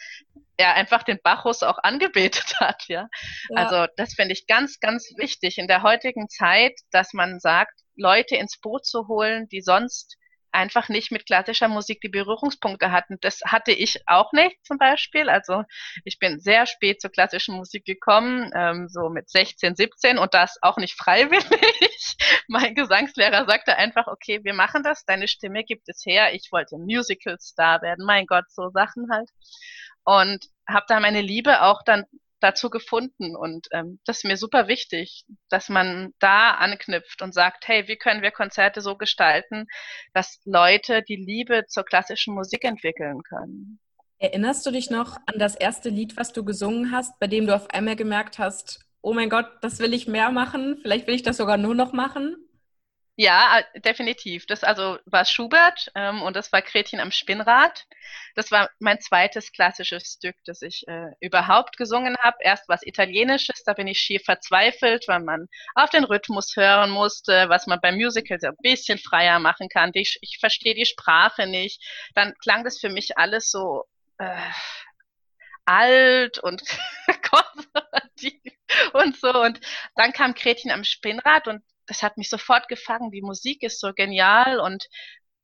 er 0.57 0.73
einfach 0.73 1.03
den 1.03 1.19
Bacchus 1.23 1.63
auch 1.63 1.77
angebetet 1.79 2.55
hat, 2.59 2.83
ja? 2.87 3.07
ja. 3.49 3.55
Also 3.55 3.91
das 3.95 4.13
finde 4.13 4.33
ich 4.33 4.47
ganz, 4.47 4.79
ganz 4.79 5.13
wichtig 5.17 5.57
in 5.57 5.67
der 5.67 5.83
heutigen 5.83 6.27
Zeit, 6.29 6.73
dass 6.91 7.13
man 7.13 7.39
sagt, 7.39 7.73
Leute 7.95 8.35
ins 8.35 8.59
Boot 8.59 8.85
zu 8.85 9.07
holen, 9.07 9.47
die 9.49 9.61
sonst 9.61 10.17
einfach 10.51 10.89
nicht 10.89 11.11
mit 11.11 11.25
klassischer 11.25 11.67
Musik 11.67 12.01
die 12.01 12.09
Berührungspunkte 12.09 12.91
hatten. 12.91 13.17
Das 13.21 13.41
hatte 13.45 13.71
ich 13.71 14.01
auch 14.07 14.31
nicht 14.33 14.57
zum 14.65 14.77
Beispiel. 14.77 15.29
Also 15.29 15.63
ich 16.03 16.19
bin 16.19 16.39
sehr 16.39 16.65
spät 16.65 17.01
zur 17.01 17.11
klassischen 17.11 17.55
Musik 17.55 17.85
gekommen, 17.85 18.51
ähm, 18.55 18.87
so 18.89 19.09
mit 19.09 19.29
16, 19.29 19.75
17 19.75 20.17
und 20.17 20.33
das 20.33 20.57
auch 20.61 20.77
nicht 20.77 20.95
freiwillig. 20.95 21.45
mein 22.47 22.75
Gesangslehrer 22.75 23.45
sagte 23.45 23.77
einfach, 23.77 24.07
okay, 24.07 24.43
wir 24.43 24.53
machen 24.53 24.83
das, 24.83 25.05
deine 25.05 25.27
Stimme 25.27 25.63
gibt 25.63 25.87
es 25.89 26.03
her. 26.05 26.33
Ich 26.33 26.49
wollte 26.51 26.77
Musical-Star 26.77 27.81
werden, 27.81 28.05
mein 28.05 28.25
Gott, 28.25 28.45
so 28.49 28.69
Sachen 28.69 29.09
halt 29.11 29.29
und 30.07 30.45
habe 30.65 30.85
da 30.87 31.01
meine 31.01 31.21
Liebe 31.21 31.63
auch 31.63 31.83
dann 31.83 32.05
dazu 32.39 32.69
gefunden 32.69 33.35
und 33.35 33.67
ähm, 33.71 33.99
das 34.05 34.19
ist 34.19 34.23
mir 34.23 34.37
super 34.37 34.67
wichtig, 34.69 35.25
dass 35.49 35.67
man 35.69 36.13
da 36.19 36.51
anknüpft 36.51 37.21
und 37.21 37.33
sagt, 37.33 37.67
hey, 37.67 37.87
wie 37.87 37.97
können 37.97 38.21
wir 38.21 38.31
Konzerte 38.31 38.79
so 38.79 38.95
gestalten, 38.95 39.65
dass 40.13 40.39
Leute 40.45 41.01
die 41.01 41.17
Liebe 41.17 41.65
zur 41.67 41.83
klassischen 41.83 42.35
Musik 42.35 42.63
entwickeln 42.63 43.21
können. 43.23 43.79
Erinnerst 44.19 44.65
du 44.65 44.71
dich 44.71 44.89
noch 44.89 45.17
an 45.25 45.39
das 45.39 45.55
erste 45.55 45.89
Lied, 45.89 46.15
was 46.15 46.31
du 46.31 46.45
gesungen 46.45 46.91
hast, 46.91 47.19
bei 47.19 47.27
dem 47.27 47.45
du 47.45 47.53
auf 47.53 47.69
einmal 47.71 47.95
gemerkt 47.97 48.39
hast, 48.39 48.79
oh 49.01 49.13
mein 49.13 49.29
Gott, 49.29 49.47
das 49.61 49.79
will 49.79 49.93
ich 49.93 50.07
mehr 50.07 50.31
machen, 50.31 50.79
vielleicht 50.83 51.07
will 51.07 51.15
ich 51.15 51.23
das 51.23 51.37
sogar 51.37 51.57
nur 51.57 51.75
noch 51.75 51.91
machen? 51.91 52.46
Ja, 53.19 53.63
definitiv. 53.75 54.45
Das 54.45 54.63
also 54.63 54.99
war 55.05 55.25
Schubert 55.25 55.91
ähm, 55.95 56.21
und 56.21 56.35
das 56.35 56.51
war 56.51 56.61
Gretchen 56.61 56.99
am 56.99 57.09
Spinnrad. 57.11 57.87
Das 58.35 58.51
war 58.51 58.69
mein 58.77 59.01
zweites 59.01 59.51
klassisches 59.51 60.13
Stück, 60.13 60.35
das 60.45 60.61
ich 60.61 60.87
äh, 60.87 61.07
überhaupt 61.19 61.77
gesungen 61.77 62.15
habe. 62.19 62.37
Erst 62.41 62.69
was 62.69 62.85
Italienisches, 62.85 63.63
da 63.63 63.73
bin 63.73 63.87
ich 63.87 63.99
schier 63.99 64.19
verzweifelt, 64.19 65.07
weil 65.07 65.21
man 65.21 65.47
auf 65.73 65.89
den 65.89 66.03
Rhythmus 66.03 66.55
hören 66.55 66.91
musste, 66.91 67.49
was 67.49 67.65
man 67.65 67.79
beim 67.81 67.95
Musical 67.95 68.39
so 68.39 68.47
ein 68.49 68.57
bisschen 68.61 68.99
freier 68.99 69.39
machen 69.39 69.67
kann. 69.67 69.91
Die, 69.93 70.07
ich 70.21 70.37
verstehe 70.39 70.75
die 70.75 70.85
Sprache 70.85 71.47
nicht. 71.47 71.81
Dann 72.13 72.35
klang 72.43 72.63
das 72.63 72.79
für 72.79 72.89
mich 72.89 73.17
alles 73.17 73.49
so 73.49 73.85
äh, 74.19 74.37
alt 75.65 76.37
und 76.37 76.61
konservativ 77.31 78.56
und 78.93 79.17
so. 79.17 79.29
Und 79.41 79.59
dann 79.95 80.13
kam 80.13 80.33
Gretchen 80.33 80.71
am 80.71 80.83
Spinnrad 80.83 81.47
und 81.47 81.63
das 81.85 82.03
hat 82.03 82.17
mich 82.17 82.29
sofort 82.29 82.67
gefangen. 82.67 83.11
Die 83.11 83.21
Musik 83.21 83.63
ist 83.63 83.79
so 83.79 83.93
genial 83.93 84.59
und 84.59 84.87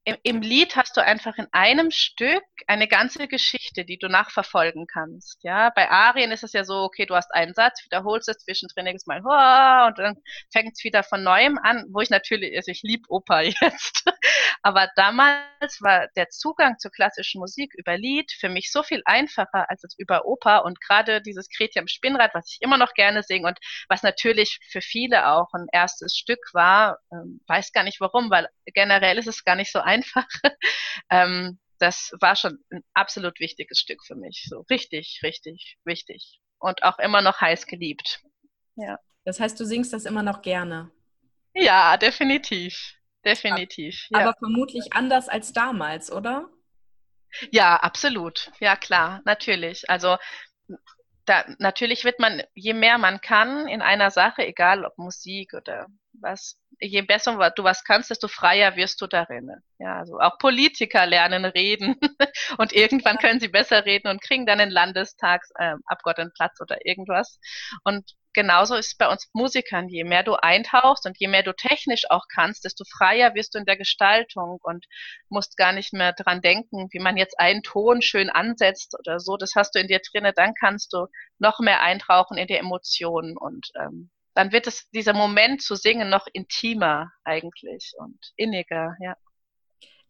im, 0.06 0.18
im, 0.24 0.42
Lied 0.42 0.76
hast 0.76 0.98
du 0.98 1.04
einfach 1.04 1.38
in 1.38 1.48
einem 1.54 1.90
Stück 1.90 2.44
eine 2.68 2.88
ganze 2.88 3.28
Geschichte, 3.28 3.86
die 3.86 3.98
du 3.98 4.10
nachverfolgen 4.10 4.86
kannst. 4.86 5.42
Ja, 5.44 5.70
bei 5.70 5.90
Arien 5.90 6.32
ist 6.32 6.44
es 6.44 6.52
ja 6.52 6.66
so, 6.66 6.84
okay, 6.84 7.06
du 7.06 7.16
hast 7.16 7.34
einen 7.34 7.54
Satz, 7.54 7.84
wiederholst 7.86 8.28
es 8.28 8.40
zwischendrin 8.40 8.88
jedes 8.88 9.06
Mal, 9.06 9.22
und 9.88 9.98
dann 9.98 10.18
fängt 10.52 10.74
es 10.74 10.84
wieder 10.84 11.04
von 11.04 11.24
neuem 11.24 11.58
an, 11.58 11.86
wo 11.90 12.02
ich 12.02 12.10
natürlich, 12.10 12.56
also 12.56 12.72
ich 12.72 12.82
liebe 12.84 13.10
Oper 13.10 13.42
jetzt, 13.62 14.04
aber 14.62 14.90
damals 14.96 15.82
war 15.82 16.08
der 16.18 16.30
Zugang 16.30 16.78
zur 16.80 16.92
klassischen 16.92 17.40
Musik 17.40 17.74
über 17.78 17.98
Lied 17.98 18.32
für 18.32 18.50
mich 18.50 18.72
so 18.72 18.84
viel 18.84 19.02
einfacher 19.06 19.70
als 19.70 19.84
über 19.98 20.26
Oper 20.26 20.66
und 20.66 20.82
gerade 20.82 21.22
dieses 21.22 21.48
Kreti 21.50 21.80
am 21.80 21.88
Spinnrad, 21.88 22.34
was 22.34 22.52
ich 22.52 22.62
immer 22.62 22.78
noch 22.78 22.94
gerne 22.94 23.24
singe 23.24 23.48
und 23.48 23.60
was 23.88 24.04
natürlich 24.04 24.60
für 24.70 24.82
viele 24.82 25.28
auch 25.30 25.54
ein 25.54 25.68
erstes 25.72 26.16
Stück 26.18 26.40
war, 26.54 27.00
ähm, 27.12 27.42
weiß 27.48 27.72
gar 27.72 27.84
nicht 27.84 28.02
warum, 28.02 28.30
weil 28.30 28.50
generell 28.66 29.18
ist 29.18 29.28
es 29.28 29.44
gar 29.44 29.56
nicht 29.56 29.72
so 29.72 29.80
einfach 29.80 29.93
einfach. 29.94 30.28
ähm, 31.10 31.60
das 31.80 32.12
war 32.20 32.36
schon 32.36 32.60
ein 32.72 32.84
absolut 32.94 33.40
wichtiges 33.40 33.80
Stück 33.80 34.06
für 34.06 34.16
mich. 34.16 34.46
So 34.50 34.66
richtig, 34.70 35.20
richtig 35.24 35.78
wichtig. 35.84 36.40
Und 36.60 36.84
auch 36.84 36.98
immer 37.00 37.22
noch 37.22 37.42
heiß 37.42 37.68
geliebt. 37.68 38.22
Ja. 38.76 39.00
Das 39.26 39.40
heißt, 39.40 39.60
du 39.60 39.66
singst 39.66 39.94
das 39.94 40.06
immer 40.06 40.24
noch 40.24 40.42
gerne? 40.42 40.92
Ja, 41.54 41.98
definitiv. 41.98 42.96
Definitiv. 43.26 44.08
Aber 44.12 44.26
ja. 44.26 44.34
vermutlich 44.38 44.94
anders 44.94 45.30
als 45.30 45.54
damals, 45.54 46.12
oder? 46.12 46.50
Ja, 47.52 47.78
absolut. 47.78 48.52
Ja, 48.60 48.76
klar, 48.76 49.22
natürlich. 49.26 49.90
Also 49.90 50.18
da, 51.26 51.46
natürlich 51.58 52.04
wird 52.04 52.20
man, 52.20 52.44
je 52.54 52.74
mehr 52.74 52.98
man 52.98 53.22
kann 53.22 53.68
in 53.68 53.82
einer 53.82 54.12
Sache, 54.12 54.46
egal 54.46 54.86
ob 54.86 54.98
Musik 54.98 55.54
oder 55.54 55.88
was, 56.14 56.60
je 56.84 57.02
besser 57.02 57.52
du 57.56 57.64
was 57.64 57.84
kannst, 57.84 58.10
desto 58.10 58.28
freier 58.28 58.76
wirst 58.76 59.02
du 59.02 59.08
darin. 59.08 59.52
Ja, 59.80 59.98
also 59.98 60.20
auch 60.20 60.38
Politiker 60.38 61.06
lernen 61.06 61.46
reden 61.46 61.96
und 62.58 62.74
irgendwann 62.74 63.18
können 63.18 63.40
sie 63.40 63.48
besser 63.48 63.86
reden 63.86 64.10
und 64.10 64.22
kriegen 64.22 64.46
dann 64.46 64.60
einen 64.60 64.72
Landestagsabgeordnetenplatz 64.72 66.60
äh, 66.60 66.64
oder 66.64 66.86
irgendwas. 66.86 67.40
Und 67.84 68.14
genauso 68.34 68.76
ist 68.76 68.88
es 68.88 68.98
bei 68.98 69.08
uns 69.08 69.30
Musikern. 69.34 69.88
Je 69.88 70.04
mehr 70.04 70.24
du 70.24 70.36
eintauchst 70.36 71.06
und 71.06 71.18
je 71.20 71.28
mehr 71.28 71.44
du 71.44 71.54
technisch 71.54 72.10
auch 72.10 72.26
kannst, 72.34 72.66
desto 72.66 72.84
freier 72.86 73.34
wirst 73.36 73.56
du 73.56 73.60
in 73.60 73.66
der 73.66 73.78
Gestaltung 73.78 74.60
und 74.62 74.86
musst 75.30 75.58
gar 75.58 75.72
nicht 75.72 75.94
mehr 75.94 76.14
dran 76.14 76.42
denken, 76.42 76.90
wie 76.92 77.00
man 77.00 77.18
jetzt 77.18 77.40
einen 77.40 77.64
Ton 77.64 78.02
schön 78.02 78.30
ansetzt 78.30 78.96
oder 79.00 79.20
so. 79.20 79.38
Das 79.38 79.54
hast 79.56 79.76
du 79.76 79.80
in 79.80 79.88
dir 79.88 80.02
drinne. 80.12 80.34
Dann 80.34 80.54
kannst 80.60 80.94
du 80.94 81.08
noch 81.40 81.60
mehr 81.60 81.82
eintauchen 81.82 82.38
in 82.38 82.48
die 82.48 82.58
Emotionen 82.58 83.38
und 83.38 83.70
ähm, 83.80 84.10
dann 84.34 84.52
wird 84.52 84.68
es 84.68 84.90
dieser 84.92 85.14
Moment 85.14 85.62
zu 85.62 85.76
singen 85.76 86.10
noch 86.10 86.28
intimer 86.32 87.12
eigentlich 87.24 87.94
und 87.98 88.20
inniger, 88.36 88.96
ja. 89.00 89.16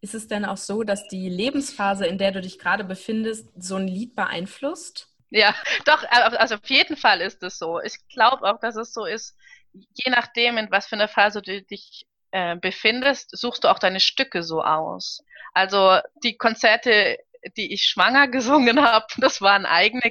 Ist 0.01 0.15
es 0.15 0.27
denn 0.27 0.43
auch 0.43 0.57
so, 0.57 0.83
dass 0.83 1.07
die 1.07 1.29
Lebensphase, 1.29 2.05
in 2.05 2.17
der 2.17 2.31
du 2.31 2.41
dich 2.41 2.59
gerade 2.59 2.83
befindest, 2.83 3.49
so 3.55 3.77
ein 3.77 3.87
Lied 3.87 4.15
beeinflusst? 4.15 5.07
Ja, 5.29 5.55
doch, 5.85 6.03
also 6.09 6.55
auf 6.55 6.69
jeden 6.69 6.97
Fall 6.97 7.21
ist 7.21 7.41
es 7.43 7.57
so. 7.57 7.79
Ich 7.79 7.95
glaube 8.09 8.43
auch, 8.43 8.59
dass 8.59 8.75
es 8.75 8.93
so 8.93 9.05
ist, 9.05 9.37
je 9.71 10.11
nachdem, 10.11 10.57
in 10.57 10.71
was 10.71 10.87
für 10.87 10.95
einer 10.95 11.07
Phase 11.07 11.41
du 11.41 11.61
dich 11.61 12.05
äh, 12.31 12.55
befindest, 12.57 13.35
suchst 13.37 13.63
du 13.63 13.69
auch 13.69 13.79
deine 13.79 13.99
Stücke 13.99 14.43
so 14.43 14.61
aus. 14.63 15.23
Also 15.53 15.99
die 16.23 16.37
Konzerte 16.37 17.17
die 17.57 17.73
ich 17.73 17.83
schwanger 17.83 18.27
gesungen 18.29 18.81
habe. 18.81 19.05
Das 19.17 19.41
waren 19.41 19.65
eigene, 19.65 20.01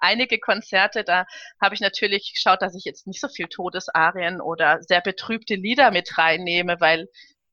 einige 0.00 0.38
Konzerte. 0.38 1.04
Da 1.04 1.26
habe 1.60 1.74
ich 1.74 1.80
natürlich 1.80 2.32
geschaut, 2.34 2.62
dass 2.62 2.74
ich 2.74 2.84
jetzt 2.84 3.06
nicht 3.06 3.20
so 3.20 3.28
viel 3.28 3.46
Todesarien 3.46 4.40
oder 4.40 4.82
sehr 4.82 5.00
betrübte 5.00 5.54
Lieder 5.54 5.90
mit 5.90 6.18
reinnehme, 6.18 6.80
weil 6.80 7.08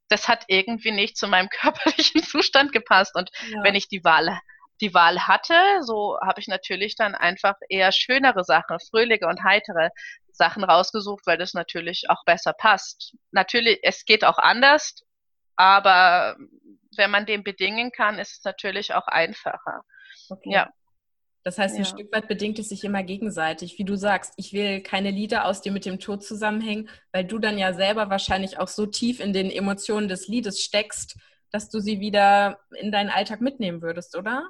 das 0.10 0.28
hat 0.28 0.46
irgendwie 0.48 0.92
nicht 0.92 1.18
zu 1.18 1.28
meinem 1.28 1.50
körperlichen 1.62 2.24
Zustand 2.24 2.72
gepasst. 2.72 3.16
Und 3.16 3.30
ja. 3.50 3.64
wenn 3.64 3.76
ich 3.76 3.88
die 3.88 4.04
Wahl 4.04 4.40
die 4.82 4.94
Wahl 4.94 5.26
hatte, 5.28 5.56
so 5.84 6.18
habe 6.22 6.42
ich 6.42 6.48
natürlich 6.48 6.96
dann 6.96 7.16
einfach 7.16 7.56
eher 7.70 7.94
schönere 7.94 8.44
Sachen, 8.44 8.78
fröhliche 8.80 9.26
und 9.26 9.42
heitere 9.44 9.90
Sachen 10.34 10.64
rausgesucht, 10.64 11.26
weil 11.26 11.38
das 11.38 11.54
natürlich 11.54 12.10
auch 12.10 12.26
besser 12.26 12.54
passt. 12.54 13.16
Natürlich, 13.32 13.80
es 13.84 14.06
geht 14.06 14.26
auch 14.26 14.38
anders, 14.38 15.04
aber 15.56 16.36
wenn 16.98 17.12
man 17.12 17.26
dem 17.26 17.44
bedingen 17.44 17.92
kann, 17.92 18.20
ist 18.20 18.40
es 18.40 18.44
natürlich 18.44 18.94
auch 18.94 19.08
einfacher. 19.08 19.84
Okay. 20.30 20.52
Ja. 20.52 20.70
Das 21.44 21.60
heißt, 21.60 21.76
ein 21.76 21.84
ja. 21.84 21.86
Stück 21.86 22.12
weit 22.12 22.28
bedingt 22.28 22.58
es 22.58 22.70
sich 22.70 22.84
immer 22.84 23.04
gegenseitig. 23.04 23.78
Wie 23.78 23.86
du 23.86 23.96
sagst, 23.96 24.34
ich 24.38 24.52
will 24.52 24.82
keine 24.82 25.12
Lieder 25.12 25.46
aus, 25.46 25.62
die 25.62 25.70
mit 25.70 25.86
dem 25.86 26.00
Tod 26.00 26.24
zusammenhängen, 26.24 26.90
weil 27.12 27.24
du 27.24 27.38
dann 27.38 27.60
ja 27.60 27.74
selber 27.74 28.10
wahrscheinlich 28.10 28.58
auch 28.58 28.68
so 28.68 28.88
tief 28.88 29.20
in 29.20 29.32
den 29.32 29.52
Emotionen 29.52 30.08
des 30.08 30.28
Liedes 30.28 30.64
steckst, 30.64 31.18
dass 31.52 31.70
du 31.70 31.80
sie 31.80 32.00
wieder 32.00 32.60
in 32.72 32.92
deinen 32.92 33.12
Alltag 33.12 33.42
mitnehmen 33.42 33.84
würdest, 33.84 34.18
oder? 34.18 34.50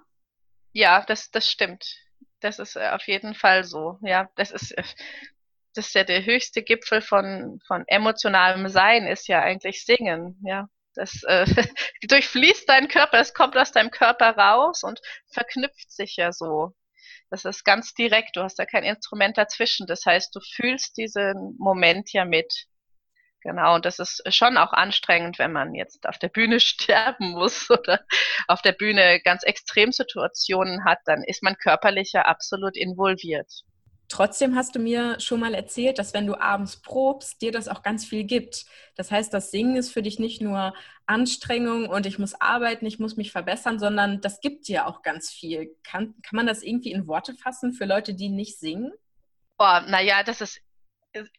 Ja, 0.72 1.04
das, 1.06 1.32
das 1.32 1.52
stimmt. 1.52 1.86
Das 2.40 2.60
ist 2.60 2.78
äh, 2.78 2.90
auf 2.90 3.06
jeden 3.08 3.34
Fall 3.34 3.66
so. 3.66 4.00
Ja, 4.02 4.30
das 4.36 4.52
ist, 4.52 4.72
äh, 4.72 4.84
das 5.74 5.88
ist 5.88 5.96
ja 5.96 6.06
der 6.06 6.26
höchste 6.26 6.64
Gipfel 6.64 7.02
von, 7.02 7.60
von 7.68 7.84
emotionalem 7.88 8.70
Sein, 8.70 9.06
ist 9.06 9.28
ja 9.28 9.42
eigentlich 9.42 9.84
Singen. 9.84 10.40
Ja, 10.46 10.70
das 10.96 11.24
äh, 11.24 11.46
durchfließt 12.08 12.68
deinen 12.68 12.88
Körper, 12.88 13.20
es 13.20 13.34
kommt 13.34 13.58
aus 13.58 13.72
deinem 13.72 13.92
Körper 13.92 14.38
raus 14.38 14.84
und 14.84 15.02
verknüpft 15.32 15.92
sich 15.92 16.16
ja 16.16 16.32
so. 16.32 16.74
Das 17.30 17.46
ist 17.46 17.64
ganz 17.64 17.94
direkt, 17.94 18.36
du 18.36 18.42
hast 18.42 18.58
da 18.60 18.66
kein 18.66 18.84
Instrument 18.84 19.38
dazwischen. 19.38 19.88
Das 19.88 20.06
heißt, 20.06 20.36
du 20.36 20.40
fühlst 20.40 20.98
diesen 20.98 21.56
Moment 21.58 22.14
ja 22.14 22.26
mit. 22.26 22.68
Genau, 23.42 23.76
und 23.76 23.86
das 23.86 24.00
ist 24.00 24.24
schon 24.34 24.58
auch 24.58 24.74
anstrengend, 24.74 25.38
wenn 25.38 25.52
man 25.52 25.76
jetzt 25.76 26.08
auf 26.08 26.18
der 26.18 26.30
Bühne 26.30 26.60
sterben 26.62 27.32
muss 27.32 27.70
oder 27.70 28.06
auf 28.48 28.62
der 28.62 28.72
Bühne 28.72 29.20
ganz 29.22 29.44
Extremsituationen 29.44 30.84
hat, 30.86 31.00
dann 31.06 31.24
ist 31.24 31.44
man 31.44 31.56
körperlich 31.58 32.12
ja 32.14 32.24
absolut 32.24 32.76
involviert. 32.76 33.52
Trotzdem 34.08 34.56
hast 34.56 34.76
du 34.76 34.80
mir 34.80 35.20
schon 35.20 35.40
mal 35.40 35.54
erzählt, 35.56 35.98
dass 35.98 36.14
wenn 36.14 36.28
du 36.28 36.40
abends 36.40 36.82
probst, 36.82 37.42
dir 37.42 37.52
das 37.52 37.68
auch 37.68 37.82
ganz 37.82 38.06
viel 38.06 38.24
gibt. 38.24 38.66
Das 38.96 39.12
heißt, 39.12 39.34
das 39.34 39.52
Singen 39.52 39.76
ist 39.76 39.92
für 39.92 40.04
dich 40.04 40.20
nicht 40.20 40.42
nur 40.42 40.74
Anstrengung 41.08 41.90
und 41.90 42.06
ich 42.06 42.20
muss 42.20 42.40
arbeiten, 42.40 42.86
ich 42.86 43.00
muss 43.00 43.18
mich 43.18 43.32
verbessern, 43.32 43.80
sondern 43.80 44.22
das 44.22 44.42
gibt 44.42 44.68
dir 44.68 44.88
auch 44.88 45.02
ganz 45.02 45.32
viel. 45.32 45.76
Kann, 45.84 46.14
kann 46.22 46.36
man 46.36 46.48
das 46.48 46.62
irgendwie 46.64 46.92
in 46.92 47.08
Worte 47.08 47.34
fassen 47.36 47.74
für 47.74 47.86
Leute, 47.86 48.14
die 48.14 48.30
nicht 48.30 48.60
singen? 48.60 48.92
Oh, 49.58 49.80
naja, 49.88 50.24
das 50.24 50.42
ist 50.42 50.62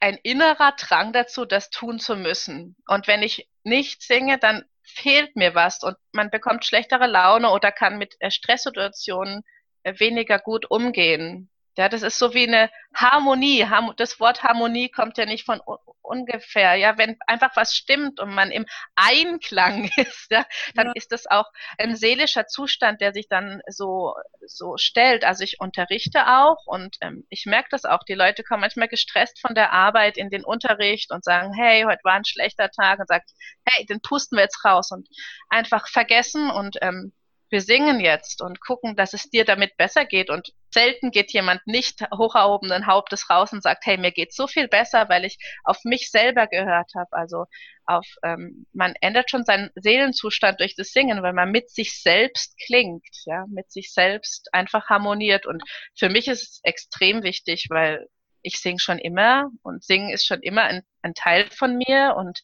ein 0.00 0.18
innerer 0.22 0.72
Drang 0.72 1.12
dazu, 1.12 1.44
das 1.44 1.70
tun 1.70 1.98
zu 1.98 2.16
müssen. 2.16 2.76
Und 2.86 3.06
wenn 3.06 3.22
ich 3.22 3.48
nicht 3.62 4.02
singe, 4.02 4.38
dann 4.38 4.64
fehlt 4.82 5.36
mir 5.36 5.54
was 5.54 5.82
und 5.82 5.96
man 6.12 6.30
bekommt 6.30 6.64
schlechtere 6.64 7.06
Laune 7.06 7.50
oder 7.50 7.72
kann 7.72 7.98
mit 7.98 8.16
Stresssituationen 8.28 9.42
weniger 9.84 10.38
gut 10.38 10.70
umgehen. 10.70 11.50
Ja, 11.78 11.90
das 11.90 12.02
ist 12.02 12.18
so 12.18 12.32
wie 12.32 12.46
eine 12.48 12.70
Harmonie. 12.94 13.66
Das 13.96 14.18
Wort 14.18 14.42
Harmonie 14.42 14.88
kommt 14.88 15.18
ja 15.18 15.26
nicht 15.26 15.44
von 15.44 15.60
ungefähr. 16.00 16.74
Ja, 16.76 16.96
wenn 16.96 17.18
einfach 17.26 17.54
was 17.54 17.74
stimmt 17.74 18.18
und 18.18 18.34
man 18.34 18.50
im 18.50 18.64
Einklang 18.94 19.90
ist, 19.96 20.30
ja, 20.30 20.46
dann 20.74 20.86
ja. 20.86 20.92
ist 20.94 21.12
das 21.12 21.26
auch 21.26 21.44
ein 21.78 21.94
seelischer 21.94 22.46
Zustand, 22.46 23.00
der 23.02 23.12
sich 23.12 23.28
dann 23.28 23.60
so, 23.68 24.14
so 24.46 24.78
stellt. 24.78 25.24
Also 25.24 25.44
ich 25.44 25.60
unterrichte 25.60 26.26
auch 26.26 26.64
und 26.66 26.96
ähm, 27.02 27.26
ich 27.28 27.44
merke 27.44 27.68
das 27.70 27.84
auch. 27.84 28.02
Die 28.04 28.14
Leute 28.14 28.42
kommen 28.42 28.62
manchmal 28.62 28.88
gestresst 28.88 29.40
von 29.40 29.54
der 29.54 29.72
Arbeit 29.72 30.16
in 30.16 30.30
den 30.30 30.44
Unterricht 30.44 31.12
und 31.12 31.24
sagen, 31.24 31.52
hey, 31.52 31.82
heute 31.82 32.00
war 32.04 32.14
ein 32.14 32.24
schlechter 32.24 32.70
Tag 32.70 33.00
und 33.00 33.08
sagt, 33.08 33.30
hey, 33.66 33.84
den 33.84 34.00
pusten 34.00 34.36
wir 34.36 34.44
jetzt 34.44 34.64
raus 34.64 34.90
und 34.92 35.08
einfach 35.50 35.88
vergessen 35.88 36.50
und 36.50 36.78
ähm, 36.80 37.12
wir 37.50 37.60
singen 37.60 38.00
jetzt 38.00 38.42
und 38.42 38.60
gucken, 38.60 38.96
dass 38.96 39.12
es 39.12 39.30
dir 39.30 39.44
damit 39.44 39.76
besser 39.76 40.04
geht. 40.04 40.30
Und 40.30 40.52
selten 40.76 41.10
geht 41.10 41.32
jemand 41.32 41.66
nicht 41.66 42.02
hoch 42.14 42.34
erhobenen 42.34 42.86
Hauptes 42.86 43.30
raus 43.30 43.50
und 43.52 43.62
sagt, 43.62 43.86
hey, 43.86 43.96
mir 43.96 44.12
geht's 44.12 44.36
so 44.36 44.46
viel 44.46 44.68
besser, 44.68 45.08
weil 45.08 45.24
ich 45.24 45.38
auf 45.64 45.78
mich 45.84 46.10
selber 46.10 46.46
gehört 46.46 46.92
habe. 46.94 47.08
Also 47.12 47.46
auf, 47.86 48.06
ähm, 48.22 48.66
man 48.74 48.94
ändert 49.00 49.30
schon 49.30 49.46
seinen 49.46 49.70
Seelenzustand 49.74 50.60
durch 50.60 50.74
das 50.76 50.90
Singen, 50.90 51.22
weil 51.22 51.32
man 51.32 51.50
mit 51.50 51.70
sich 51.70 52.02
selbst 52.02 52.58
klingt, 52.58 53.06
ja, 53.24 53.46
mit 53.48 53.72
sich 53.72 53.94
selbst 53.94 54.52
einfach 54.52 54.90
harmoniert. 54.90 55.46
Und 55.46 55.62
für 55.98 56.10
mich 56.10 56.28
ist 56.28 56.42
es 56.42 56.60
extrem 56.62 57.22
wichtig, 57.22 57.68
weil 57.70 58.06
ich 58.42 58.60
singe 58.60 58.78
schon 58.78 58.98
immer 58.98 59.50
und 59.62 59.82
singen 59.82 60.10
ist 60.10 60.26
schon 60.26 60.42
immer 60.42 60.64
ein, 60.64 60.82
ein 61.00 61.14
Teil 61.14 61.48
von 61.50 61.78
mir 61.78 62.14
und 62.18 62.40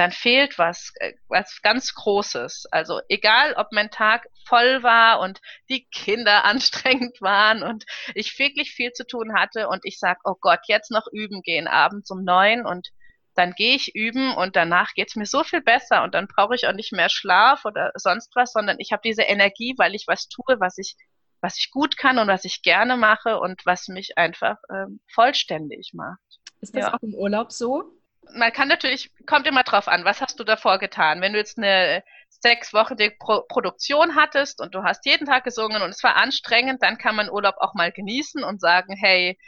dann 0.00 0.12
fehlt 0.12 0.58
was, 0.58 0.92
äh, 0.94 1.12
was 1.28 1.60
ganz 1.60 1.94
Großes. 1.94 2.66
Also 2.70 3.00
egal, 3.10 3.52
ob 3.52 3.70
mein 3.70 3.90
Tag 3.90 4.26
voll 4.46 4.82
war 4.82 5.20
und 5.20 5.40
die 5.68 5.86
Kinder 5.92 6.44
anstrengend 6.46 7.20
waren 7.20 7.62
und 7.62 7.84
ich 8.14 8.38
wirklich 8.38 8.72
viel 8.72 8.92
zu 8.92 9.06
tun 9.06 9.34
hatte 9.34 9.68
und 9.68 9.80
ich 9.84 9.98
sag, 9.98 10.18
oh 10.24 10.36
Gott, 10.40 10.60
jetzt 10.68 10.90
noch 10.90 11.06
üben 11.12 11.42
gehen, 11.42 11.68
abends 11.68 12.10
um 12.10 12.24
neun 12.24 12.64
und 12.64 12.88
dann 13.34 13.52
gehe 13.52 13.76
ich 13.76 13.94
üben 13.94 14.34
und 14.34 14.56
danach 14.56 14.94
geht's 14.94 15.16
mir 15.16 15.26
so 15.26 15.44
viel 15.44 15.60
besser 15.60 16.02
und 16.02 16.14
dann 16.14 16.26
brauche 16.26 16.54
ich 16.54 16.66
auch 16.66 16.72
nicht 16.72 16.92
mehr 16.92 17.10
Schlaf 17.10 17.66
oder 17.66 17.92
sonst 17.94 18.34
was, 18.34 18.52
sondern 18.52 18.76
ich 18.80 18.92
habe 18.92 19.02
diese 19.04 19.22
Energie, 19.22 19.74
weil 19.76 19.94
ich 19.94 20.04
was 20.06 20.28
tue, 20.28 20.56
was 20.58 20.78
ich 20.78 20.96
was 21.42 21.58
ich 21.58 21.70
gut 21.70 21.96
kann 21.96 22.18
und 22.18 22.28
was 22.28 22.44
ich 22.44 22.62
gerne 22.62 22.96
mache 22.96 23.38
und 23.38 23.64
was 23.64 23.88
mich 23.88 24.18
einfach 24.18 24.56
ähm, 24.70 25.00
vollständig 25.10 25.92
macht. 25.94 26.20
Ist 26.60 26.74
das 26.74 26.86
ja. 26.86 26.94
auch 26.94 27.02
im 27.02 27.14
Urlaub 27.14 27.50
so? 27.52 27.99
Man 28.34 28.52
kann 28.52 28.68
natürlich, 28.68 29.10
kommt 29.26 29.46
immer 29.46 29.62
drauf 29.62 29.88
an, 29.88 30.04
was 30.04 30.20
hast 30.20 30.38
du 30.40 30.44
davor 30.44 30.78
getan? 30.78 31.20
Wenn 31.20 31.32
du 31.32 31.38
jetzt 31.38 31.58
eine 31.58 32.02
sechs 32.28 32.72
Wochen 32.72 32.96
die 32.96 33.10
Pro 33.10 33.42
Produktion 33.48 34.14
hattest 34.16 34.60
und 34.60 34.74
du 34.74 34.82
hast 34.82 35.04
jeden 35.06 35.26
Tag 35.26 35.44
gesungen 35.44 35.82
und 35.82 35.90
es 35.90 36.02
war 36.02 36.16
anstrengend, 36.16 36.82
dann 36.82 36.98
kann 36.98 37.16
man 37.16 37.30
Urlaub 37.30 37.56
auch 37.58 37.74
mal 37.74 37.92
genießen 37.92 38.42
und 38.44 38.60
sagen, 38.60 38.96
hey, 38.96 39.38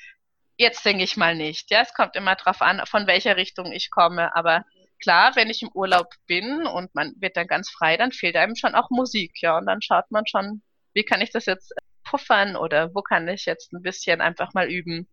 jetzt 0.57 0.83
singe 0.83 1.05
ich 1.05 1.17
mal 1.17 1.35
nicht. 1.35 1.71
Ja, 1.71 1.81
es 1.81 1.95
kommt 1.95 2.17
immer 2.17 2.37
drauf 2.37 2.63
an, 2.63 2.83
von 2.87 3.07
welcher 3.07 3.37
Richtung 3.37 3.73
ich 3.73 3.91
komme. 3.91 4.35
Aber 4.35 4.65
klar, 5.01 5.37
wenn 5.37 5.51
ich 5.51 5.63
im 5.63 5.71
Urlaub 5.75 6.09
bin 6.27 6.67
und 6.67 6.95
man 6.95 7.15
wird 7.19 7.37
dann 7.37 7.47
ganz 7.47 7.71
frei, 7.71 7.97
dann 7.97 8.13
fehlt 8.13 8.37
einem 8.37 8.57
schon 8.57 8.75
auch 8.75 8.91
Musik, 8.91 9.33
ja. 9.41 9.59
Und 9.59 9.67
dann 9.67 9.83
schaut 9.83 10.11
man 10.11 10.27
schon, 10.27 10.63
wie 10.95 11.05
kann 11.05 11.21
ich 11.21 11.31
das 11.31 11.47
jetzt 11.47 11.73
puffern 12.13 12.57
oder 12.57 12.95
wo 12.95 13.01
kann 13.01 13.27
ich 13.27 13.47
jetzt 13.47 13.73
ein 13.73 13.83
bisschen 13.83 14.21
einfach 14.21 14.53
mal 14.53 14.71
üben. 14.71 15.09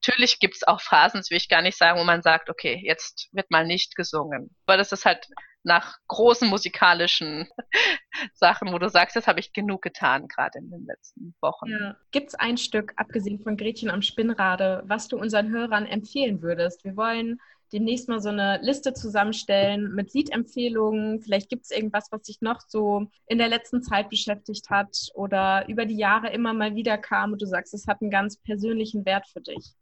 Natürlich 0.00 0.38
gibt 0.38 0.54
es 0.54 0.62
auch 0.62 0.80
Phasen, 0.80 1.18
das 1.18 1.30
will 1.30 1.36
ich 1.36 1.48
gar 1.48 1.62
nicht 1.62 1.76
sagen, 1.76 1.98
wo 1.98 2.04
man 2.04 2.22
sagt, 2.22 2.48
okay, 2.48 2.80
jetzt 2.84 3.28
wird 3.32 3.50
mal 3.50 3.66
nicht 3.66 3.96
gesungen. 3.96 4.54
Aber 4.66 4.76
das 4.76 4.92
ist 4.92 5.04
halt 5.04 5.26
nach 5.64 5.96
großen 6.06 6.48
musikalischen 6.48 7.48
Sachen, 8.34 8.72
wo 8.72 8.78
du 8.78 8.88
sagst, 8.88 9.16
das 9.16 9.26
habe 9.26 9.40
ich 9.40 9.52
genug 9.52 9.82
getan, 9.82 10.28
gerade 10.28 10.58
in 10.58 10.70
den 10.70 10.86
letzten 10.86 11.34
Wochen. 11.40 11.68
Ja. 11.68 11.96
Gibt 12.12 12.28
es 12.28 12.34
ein 12.36 12.56
Stück, 12.56 12.92
abgesehen 12.96 13.42
von 13.42 13.56
Gretchen 13.56 13.90
am 13.90 14.02
Spinnrade, 14.02 14.84
was 14.86 15.08
du 15.08 15.18
unseren 15.18 15.50
Hörern 15.50 15.86
empfehlen 15.86 16.40
würdest? 16.40 16.84
Wir 16.84 16.96
wollen 16.96 17.40
demnächst 17.74 18.08
mal 18.08 18.20
so 18.20 18.28
eine 18.28 18.58
Liste 18.62 18.94
zusammenstellen 18.94 19.92
mit 19.94 20.14
Liedempfehlungen. 20.14 21.20
Vielleicht 21.20 21.50
gibt 21.50 21.64
es 21.64 21.72
irgendwas, 21.72 22.10
was 22.12 22.22
dich 22.22 22.40
noch 22.40 22.60
so 22.68 23.10
in 23.26 23.38
der 23.38 23.48
letzten 23.48 23.82
Zeit 23.82 24.08
beschäftigt 24.08 24.70
hat 24.70 24.96
oder 25.14 25.68
über 25.68 25.84
die 25.84 25.96
Jahre 25.96 26.30
immer 26.30 26.54
mal 26.54 26.76
wieder 26.76 26.96
kam 26.96 27.32
und 27.32 27.42
du 27.42 27.46
sagst, 27.46 27.74
es 27.74 27.88
hat 27.88 28.00
einen 28.00 28.12
ganz 28.12 28.36
persönlichen 28.36 29.04
Wert 29.04 29.26
für 29.26 29.40
dich. 29.40 29.74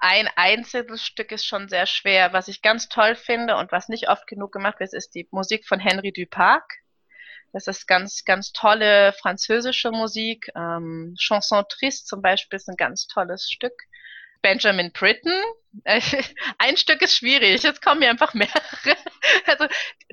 Ein 0.00 0.28
einzelnes 0.34 1.02
Stück 1.02 1.30
ist 1.30 1.46
schon 1.46 1.68
sehr 1.68 1.86
schwer. 1.86 2.32
Was 2.32 2.48
ich 2.48 2.62
ganz 2.62 2.88
toll 2.88 3.14
finde 3.14 3.56
und 3.56 3.70
was 3.70 3.88
nicht 3.88 4.08
oft 4.08 4.26
genug 4.26 4.52
gemacht 4.52 4.80
wird, 4.80 4.92
ist 4.92 5.14
die 5.14 5.28
Musik 5.30 5.66
von 5.66 5.78
Henry 5.78 6.12
Duparc. 6.12 6.64
Das 7.52 7.66
ist 7.68 7.86
ganz, 7.86 8.24
ganz 8.24 8.52
tolle 8.52 9.12
französische 9.12 9.90
Musik. 9.92 10.50
Ähm, 10.54 11.14
Chanson 11.16 11.64
Triste 11.68 12.06
zum 12.06 12.20
Beispiel 12.20 12.56
ist 12.56 12.68
ein 12.68 12.76
ganz 12.76 13.06
tolles 13.06 13.48
Stück. 13.48 13.72
Benjamin 14.42 14.92
Britten. 14.92 15.32
ein 16.58 16.76
Stück 16.76 17.02
ist 17.02 17.16
schwierig, 17.16 17.62
jetzt 17.62 17.82
kommen 17.82 18.00
mir 18.00 18.10
einfach 18.10 18.34
mehrere. 18.34 18.96
Also 19.46 19.66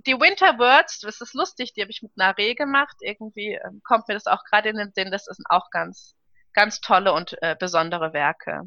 die 0.06 0.20
Winter 0.20 0.60
Words, 0.60 1.00
das 1.00 1.22
ist 1.22 1.34
lustig, 1.34 1.74
die 1.74 1.82
habe 1.82 1.92
ich 1.92 2.02
mit 2.02 2.16
Nare 2.18 2.56
gemacht. 2.56 2.96
Irgendwie 3.02 3.54
ähm, 3.54 3.82
kommt 3.84 4.08
mir 4.08 4.14
das 4.14 4.28
auch 4.28 4.44
gerade 4.44 4.70
in 4.70 4.78
den 4.78 4.92
Sinn, 4.94 5.12
das 5.12 5.26
sind 5.26 5.46
auch 5.50 5.70
ganz, 5.72 6.16
ganz 6.54 6.82
tolle 6.82 7.14
und 7.14 7.38
äh, 7.42 7.56
besondere 7.58 8.14
Werke. 8.14 8.64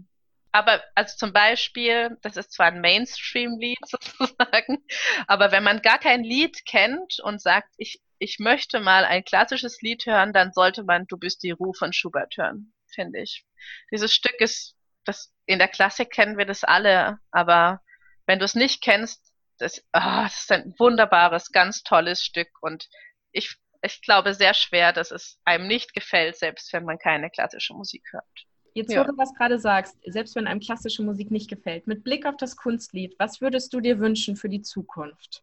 Aber 0.52 0.82
also 0.94 1.16
zum 1.16 1.32
Beispiel, 1.32 2.16
das 2.22 2.36
ist 2.36 2.52
zwar 2.52 2.66
ein 2.66 2.80
Mainstream-Lied 2.80 3.78
sozusagen, 3.86 4.78
aber 5.26 5.52
wenn 5.52 5.62
man 5.62 5.82
gar 5.82 5.98
kein 5.98 6.24
Lied 6.24 6.64
kennt 6.64 7.20
und 7.22 7.40
sagt, 7.40 7.68
ich, 7.76 8.00
ich 8.18 8.38
möchte 8.38 8.80
mal 8.80 9.04
ein 9.04 9.24
klassisches 9.24 9.80
Lied 9.82 10.06
hören, 10.06 10.32
dann 10.32 10.52
sollte 10.52 10.84
man 10.84 11.06
Du 11.06 11.18
bist 11.18 11.42
die 11.42 11.50
Ruhe 11.50 11.74
von 11.74 11.92
Schubert 11.92 12.36
hören, 12.36 12.72
finde 12.86 13.20
ich. 13.20 13.44
Dieses 13.92 14.12
Stück 14.12 14.40
ist, 14.40 14.74
das, 15.04 15.32
in 15.46 15.58
der 15.58 15.68
Klassik 15.68 16.10
kennen 16.10 16.38
wir 16.38 16.46
das 16.46 16.64
alle, 16.64 17.18
aber 17.30 17.80
wenn 18.26 18.38
du 18.38 18.44
es 18.44 18.54
nicht 18.54 18.82
kennst, 18.82 19.32
das, 19.58 19.80
oh, 19.92 20.00
das 20.00 20.40
ist 20.40 20.52
ein 20.52 20.74
wunderbares, 20.78 21.50
ganz 21.50 21.82
tolles 21.82 22.22
Stück 22.22 22.48
und 22.60 22.88
ich, 23.32 23.56
ich 23.82 24.02
glaube 24.02 24.34
sehr 24.34 24.54
schwer, 24.54 24.92
dass 24.92 25.10
es 25.10 25.38
einem 25.44 25.66
nicht 25.66 25.94
gefällt, 25.94 26.36
selbst 26.36 26.72
wenn 26.72 26.84
man 26.84 26.98
keine 26.98 27.30
klassische 27.30 27.74
Musik 27.74 28.04
hört. 28.12 28.24
Jetzt, 28.74 28.90
wo 28.90 28.94
ja. 28.94 29.04
du 29.04 29.16
was 29.16 29.34
gerade 29.34 29.58
sagst, 29.58 29.96
selbst 30.06 30.36
wenn 30.36 30.46
einem 30.46 30.60
klassische 30.60 31.02
Musik 31.02 31.30
nicht 31.30 31.48
gefällt, 31.48 31.86
mit 31.86 32.04
Blick 32.04 32.26
auf 32.26 32.36
das 32.36 32.56
Kunstlied, 32.56 33.16
was 33.18 33.40
würdest 33.40 33.72
du 33.72 33.80
dir 33.80 33.98
wünschen 33.98 34.36
für 34.36 34.48
die 34.48 34.62
Zukunft? 34.62 35.42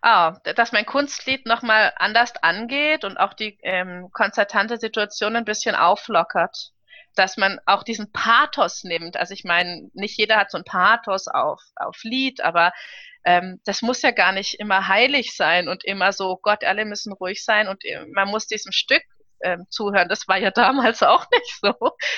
Ah, 0.00 0.38
dass 0.54 0.72
mein 0.72 0.86
Kunstlied 0.86 1.44
nochmal 1.46 1.92
anders 1.96 2.32
angeht 2.42 3.04
und 3.04 3.16
auch 3.16 3.34
die 3.34 3.58
ähm, 3.62 4.10
konzertante 4.12 4.78
Situation 4.78 5.34
ein 5.34 5.44
bisschen 5.44 5.74
auflockert. 5.74 6.72
Dass 7.16 7.36
man 7.36 7.58
auch 7.66 7.82
diesen 7.82 8.12
Pathos 8.12 8.84
nimmt. 8.84 9.16
Also 9.16 9.34
ich 9.34 9.44
meine, 9.44 9.90
nicht 9.94 10.16
jeder 10.16 10.36
hat 10.36 10.50
so 10.50 10.58
ein 10.58 10.64
Pathos 10.64 11.26
auf, 11.26 11.60
auf 11.76 12.02
Lied, 12.04 12.40
aber 12.42 12.72
ähm, 13.24 13.60
das 13.64 13.82
muss 13.82 14.02
ja 14.02 14.12
gar 14.12 14.32
nicht 14.32 14.54
immer 14.60 14.86
heilig 14.86 15.34
sein 15.34 15.68
und 15.68 15.84
immer 15.84 16.12
so, 16.12 16.38
Gott, 16.40 16.62
alle 16.62 16.84
müssen 16.84 17.12
ruhig 17.12 17.44
sein 17.44 17.66
und 17.66 17.84
äh, 17.84 18.06
man 18.14 18.28
muss 18.28 18.46
diesem 18.46 18.70
Stück 18.70 19.02
ähm, 19.42 19.66
zuhören. 19.68 20.08
Das 20.08 20.28
war 20.28 20.38
ja 20.38 20.50
damals 20.52 21.02
auch 21.02 21.26
nicht 21.30 21.58
so. 21.60 21.74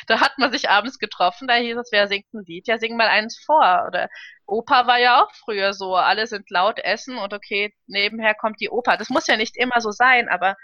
Da 0.07 0.21
hat 0.21 0.39
man 0.39 0.53
sich 0.53 0.69
abends 0.69 0.99
getroffen, 0.99 1.49
da 1.49 1.55
hieß 1.55 1.77
es, 1.79 1.89
wer 1.93 2.09
singt 2.09 2.33
ein 2.35 2.45
Lied? 2.47 2.67
Ja, 2.69 2.79
sing 2.79 2.97
mal 2.97 3.09
eins 3.09 3.39
vor. 3.39 3.85
Oder 3.89 4.09
Oper 4.47 4.87
war 4.87 4.99
ja 4.99 5.23
auch 5.23 5.31
früher 5.35 5.73
so. 5.73 5.95
Alle 5.97 6.27
sind 6.27 6.51
laut 6.51 6.79
essen 6.79 7.19
und 7.19 7.33
okay, 7.33 7.75
nebenher 7.87 8.35
kommt 8.35 8.61
die 8.61 8.71
Oper. 8.71 8.97
Das 8.97 9.09
muss 9.09 9.27
ja 9.27 9.37
nicht 9.37 9.57
immer 9.57 9.81
so 9.81 9.91
sein, 9.91 10.29
aber 10.29 10.57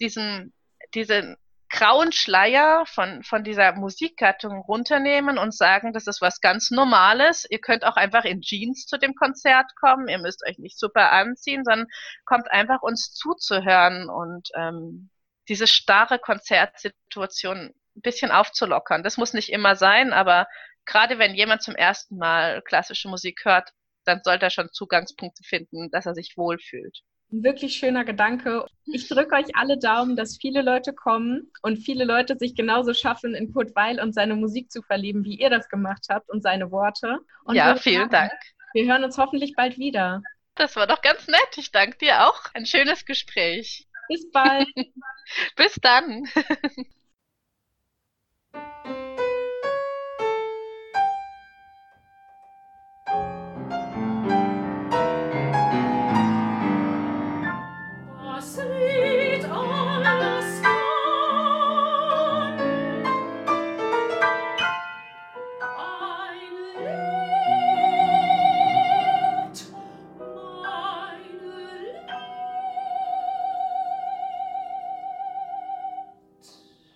diesen, 0.00 0.52
diesen 0.94 1.36
grauen 1.82 2.12
Schleier 2.12 2.84
von, 2.86 3.24
von 3.24 3.42
dieser 3.42 3.72
Musikgattung 3.72 4.60
runternehmen 4.60 5.36
und 5.36 5.52
sagen, 5.52 5.92
das 5.92 6.06
ist 6.06 6.20
was 6.20 6.40
ganz 6.40 6.70
Normales. 6.70 7.44
Ihr 7.50 7.58
könnt 7.58 7.84
auch 7.84 7.96
einfach 7.96 8.24
in 8.24 8.40
Jeans 8.40 8.86
zu 8.86 8.98
dem 8.98 9.16
Konzert 9.16 9.74
kommen. 9.74 10.06
Ihr 10.06 10.18
müsst 10.18 10.46
euch 10.46 10.58
nicht 10.58 10.78
super 10.78 11.10
anziehen, 11.10 11.64
sondern 11.64 11.88
kommt 12.24 12.48
einfach 12.52 12.82
uns 12.82 13.12
zuzuhören 13.14 14.08
und 14.08 14.48
ähm, 14.54 15.10
diese 15.48 15.66
starre 15.66 16.20
Konzertsituation 16.20 17.74
ein 17.96 18.00
bisschen 18.00 18.30
aufzulockern. 18.30 19.02
Das 19.02 19.16
muss 19.16 19.32
nicht 19.32 19.50
immer 19.50 19.74
sein, 19.74 20.12
aber 20.12 20.46
gerade 20.84 21.18
wenn 21.18 21.34
jemand 21.34 21.62
zum 21.62 21.74
ersten 21.74 22.16
Mal 22.16 22.62
klassische 22.62 23.08
Musik 23.08 23.40
hört, 23.44 23.70
dann 24.04 24.20
sollte 24.22 24.46
er 24.46 24.50
schon 24.50 24.70
Zugangspunkte 24.70 25.42
finden, 25.42 25.90
dass 25.90 26.06
er 26.06 26.14
sich 26.14 26.34
wohlfühlt. 26.36 27.00
Ein 27.32 27.42
wirklich 27.42 27.76
schöner 27.76 28.04
Gedanke. 28.04 28.66
Ich 28.84 29.08
drücke 29.08 29.34
euch 29.36 29.46
alle 29.54 29.78
Daumen, 29.78 30.16
dass 30.16 30.36
viele 30.36 30.60
Leute 30.60 30.92
kommen 30.92 31.50
und 31.62 31.78
viele 31.78 32.04
Leute 32.04 32.36
sich 32.38 32.54
genauso 32.54 32.92
schaffen, 32.92 33.34
in 33.34 33.52
Kurt 33.52 33.74
Weil 33.74 34.00
und 34.00 34.12
seine 34.12 34.36
Musik 34.36 34.70
zu 34.70 34.82
verlieben, 34.82 35.24
wie 35.24 35.40
ihr 35.40 35.48
das 35.48 35.68
gemacht 35.70 36.06
habt 36.10 36.28
und 36.28 36.42
seine 36.42 36.70
Worte. 36.70 37.20
Und 37.44 37.54
ja, 37.54 37.74
vielen 37.76 38.10
Dank. 38.10 38.32
Wir 38.74 38.86
hören 38.86 39.02
uns 39.02 39.16
hoffentlich 39.16 39.54
bald 39.56 39.78
wieder. 39.78 40.22
Das 40.56 40.76
war 40.76 40.86
doch 40.86 41.00
ganz 41.00 41.26
nett. 41.26 41.56
Ich 41.56 41.72
danke 41.72 41.96
dir 41.98 42.28
auch. 42.28 42.40
Ein 42.52 42.66
schönes 42.66 43.06
Gespräch. 43.06 43.86
Bis 44.08 44.30
bald. 44.30 44.68
Bis 45.56 45.74
dann. 45.80 46.24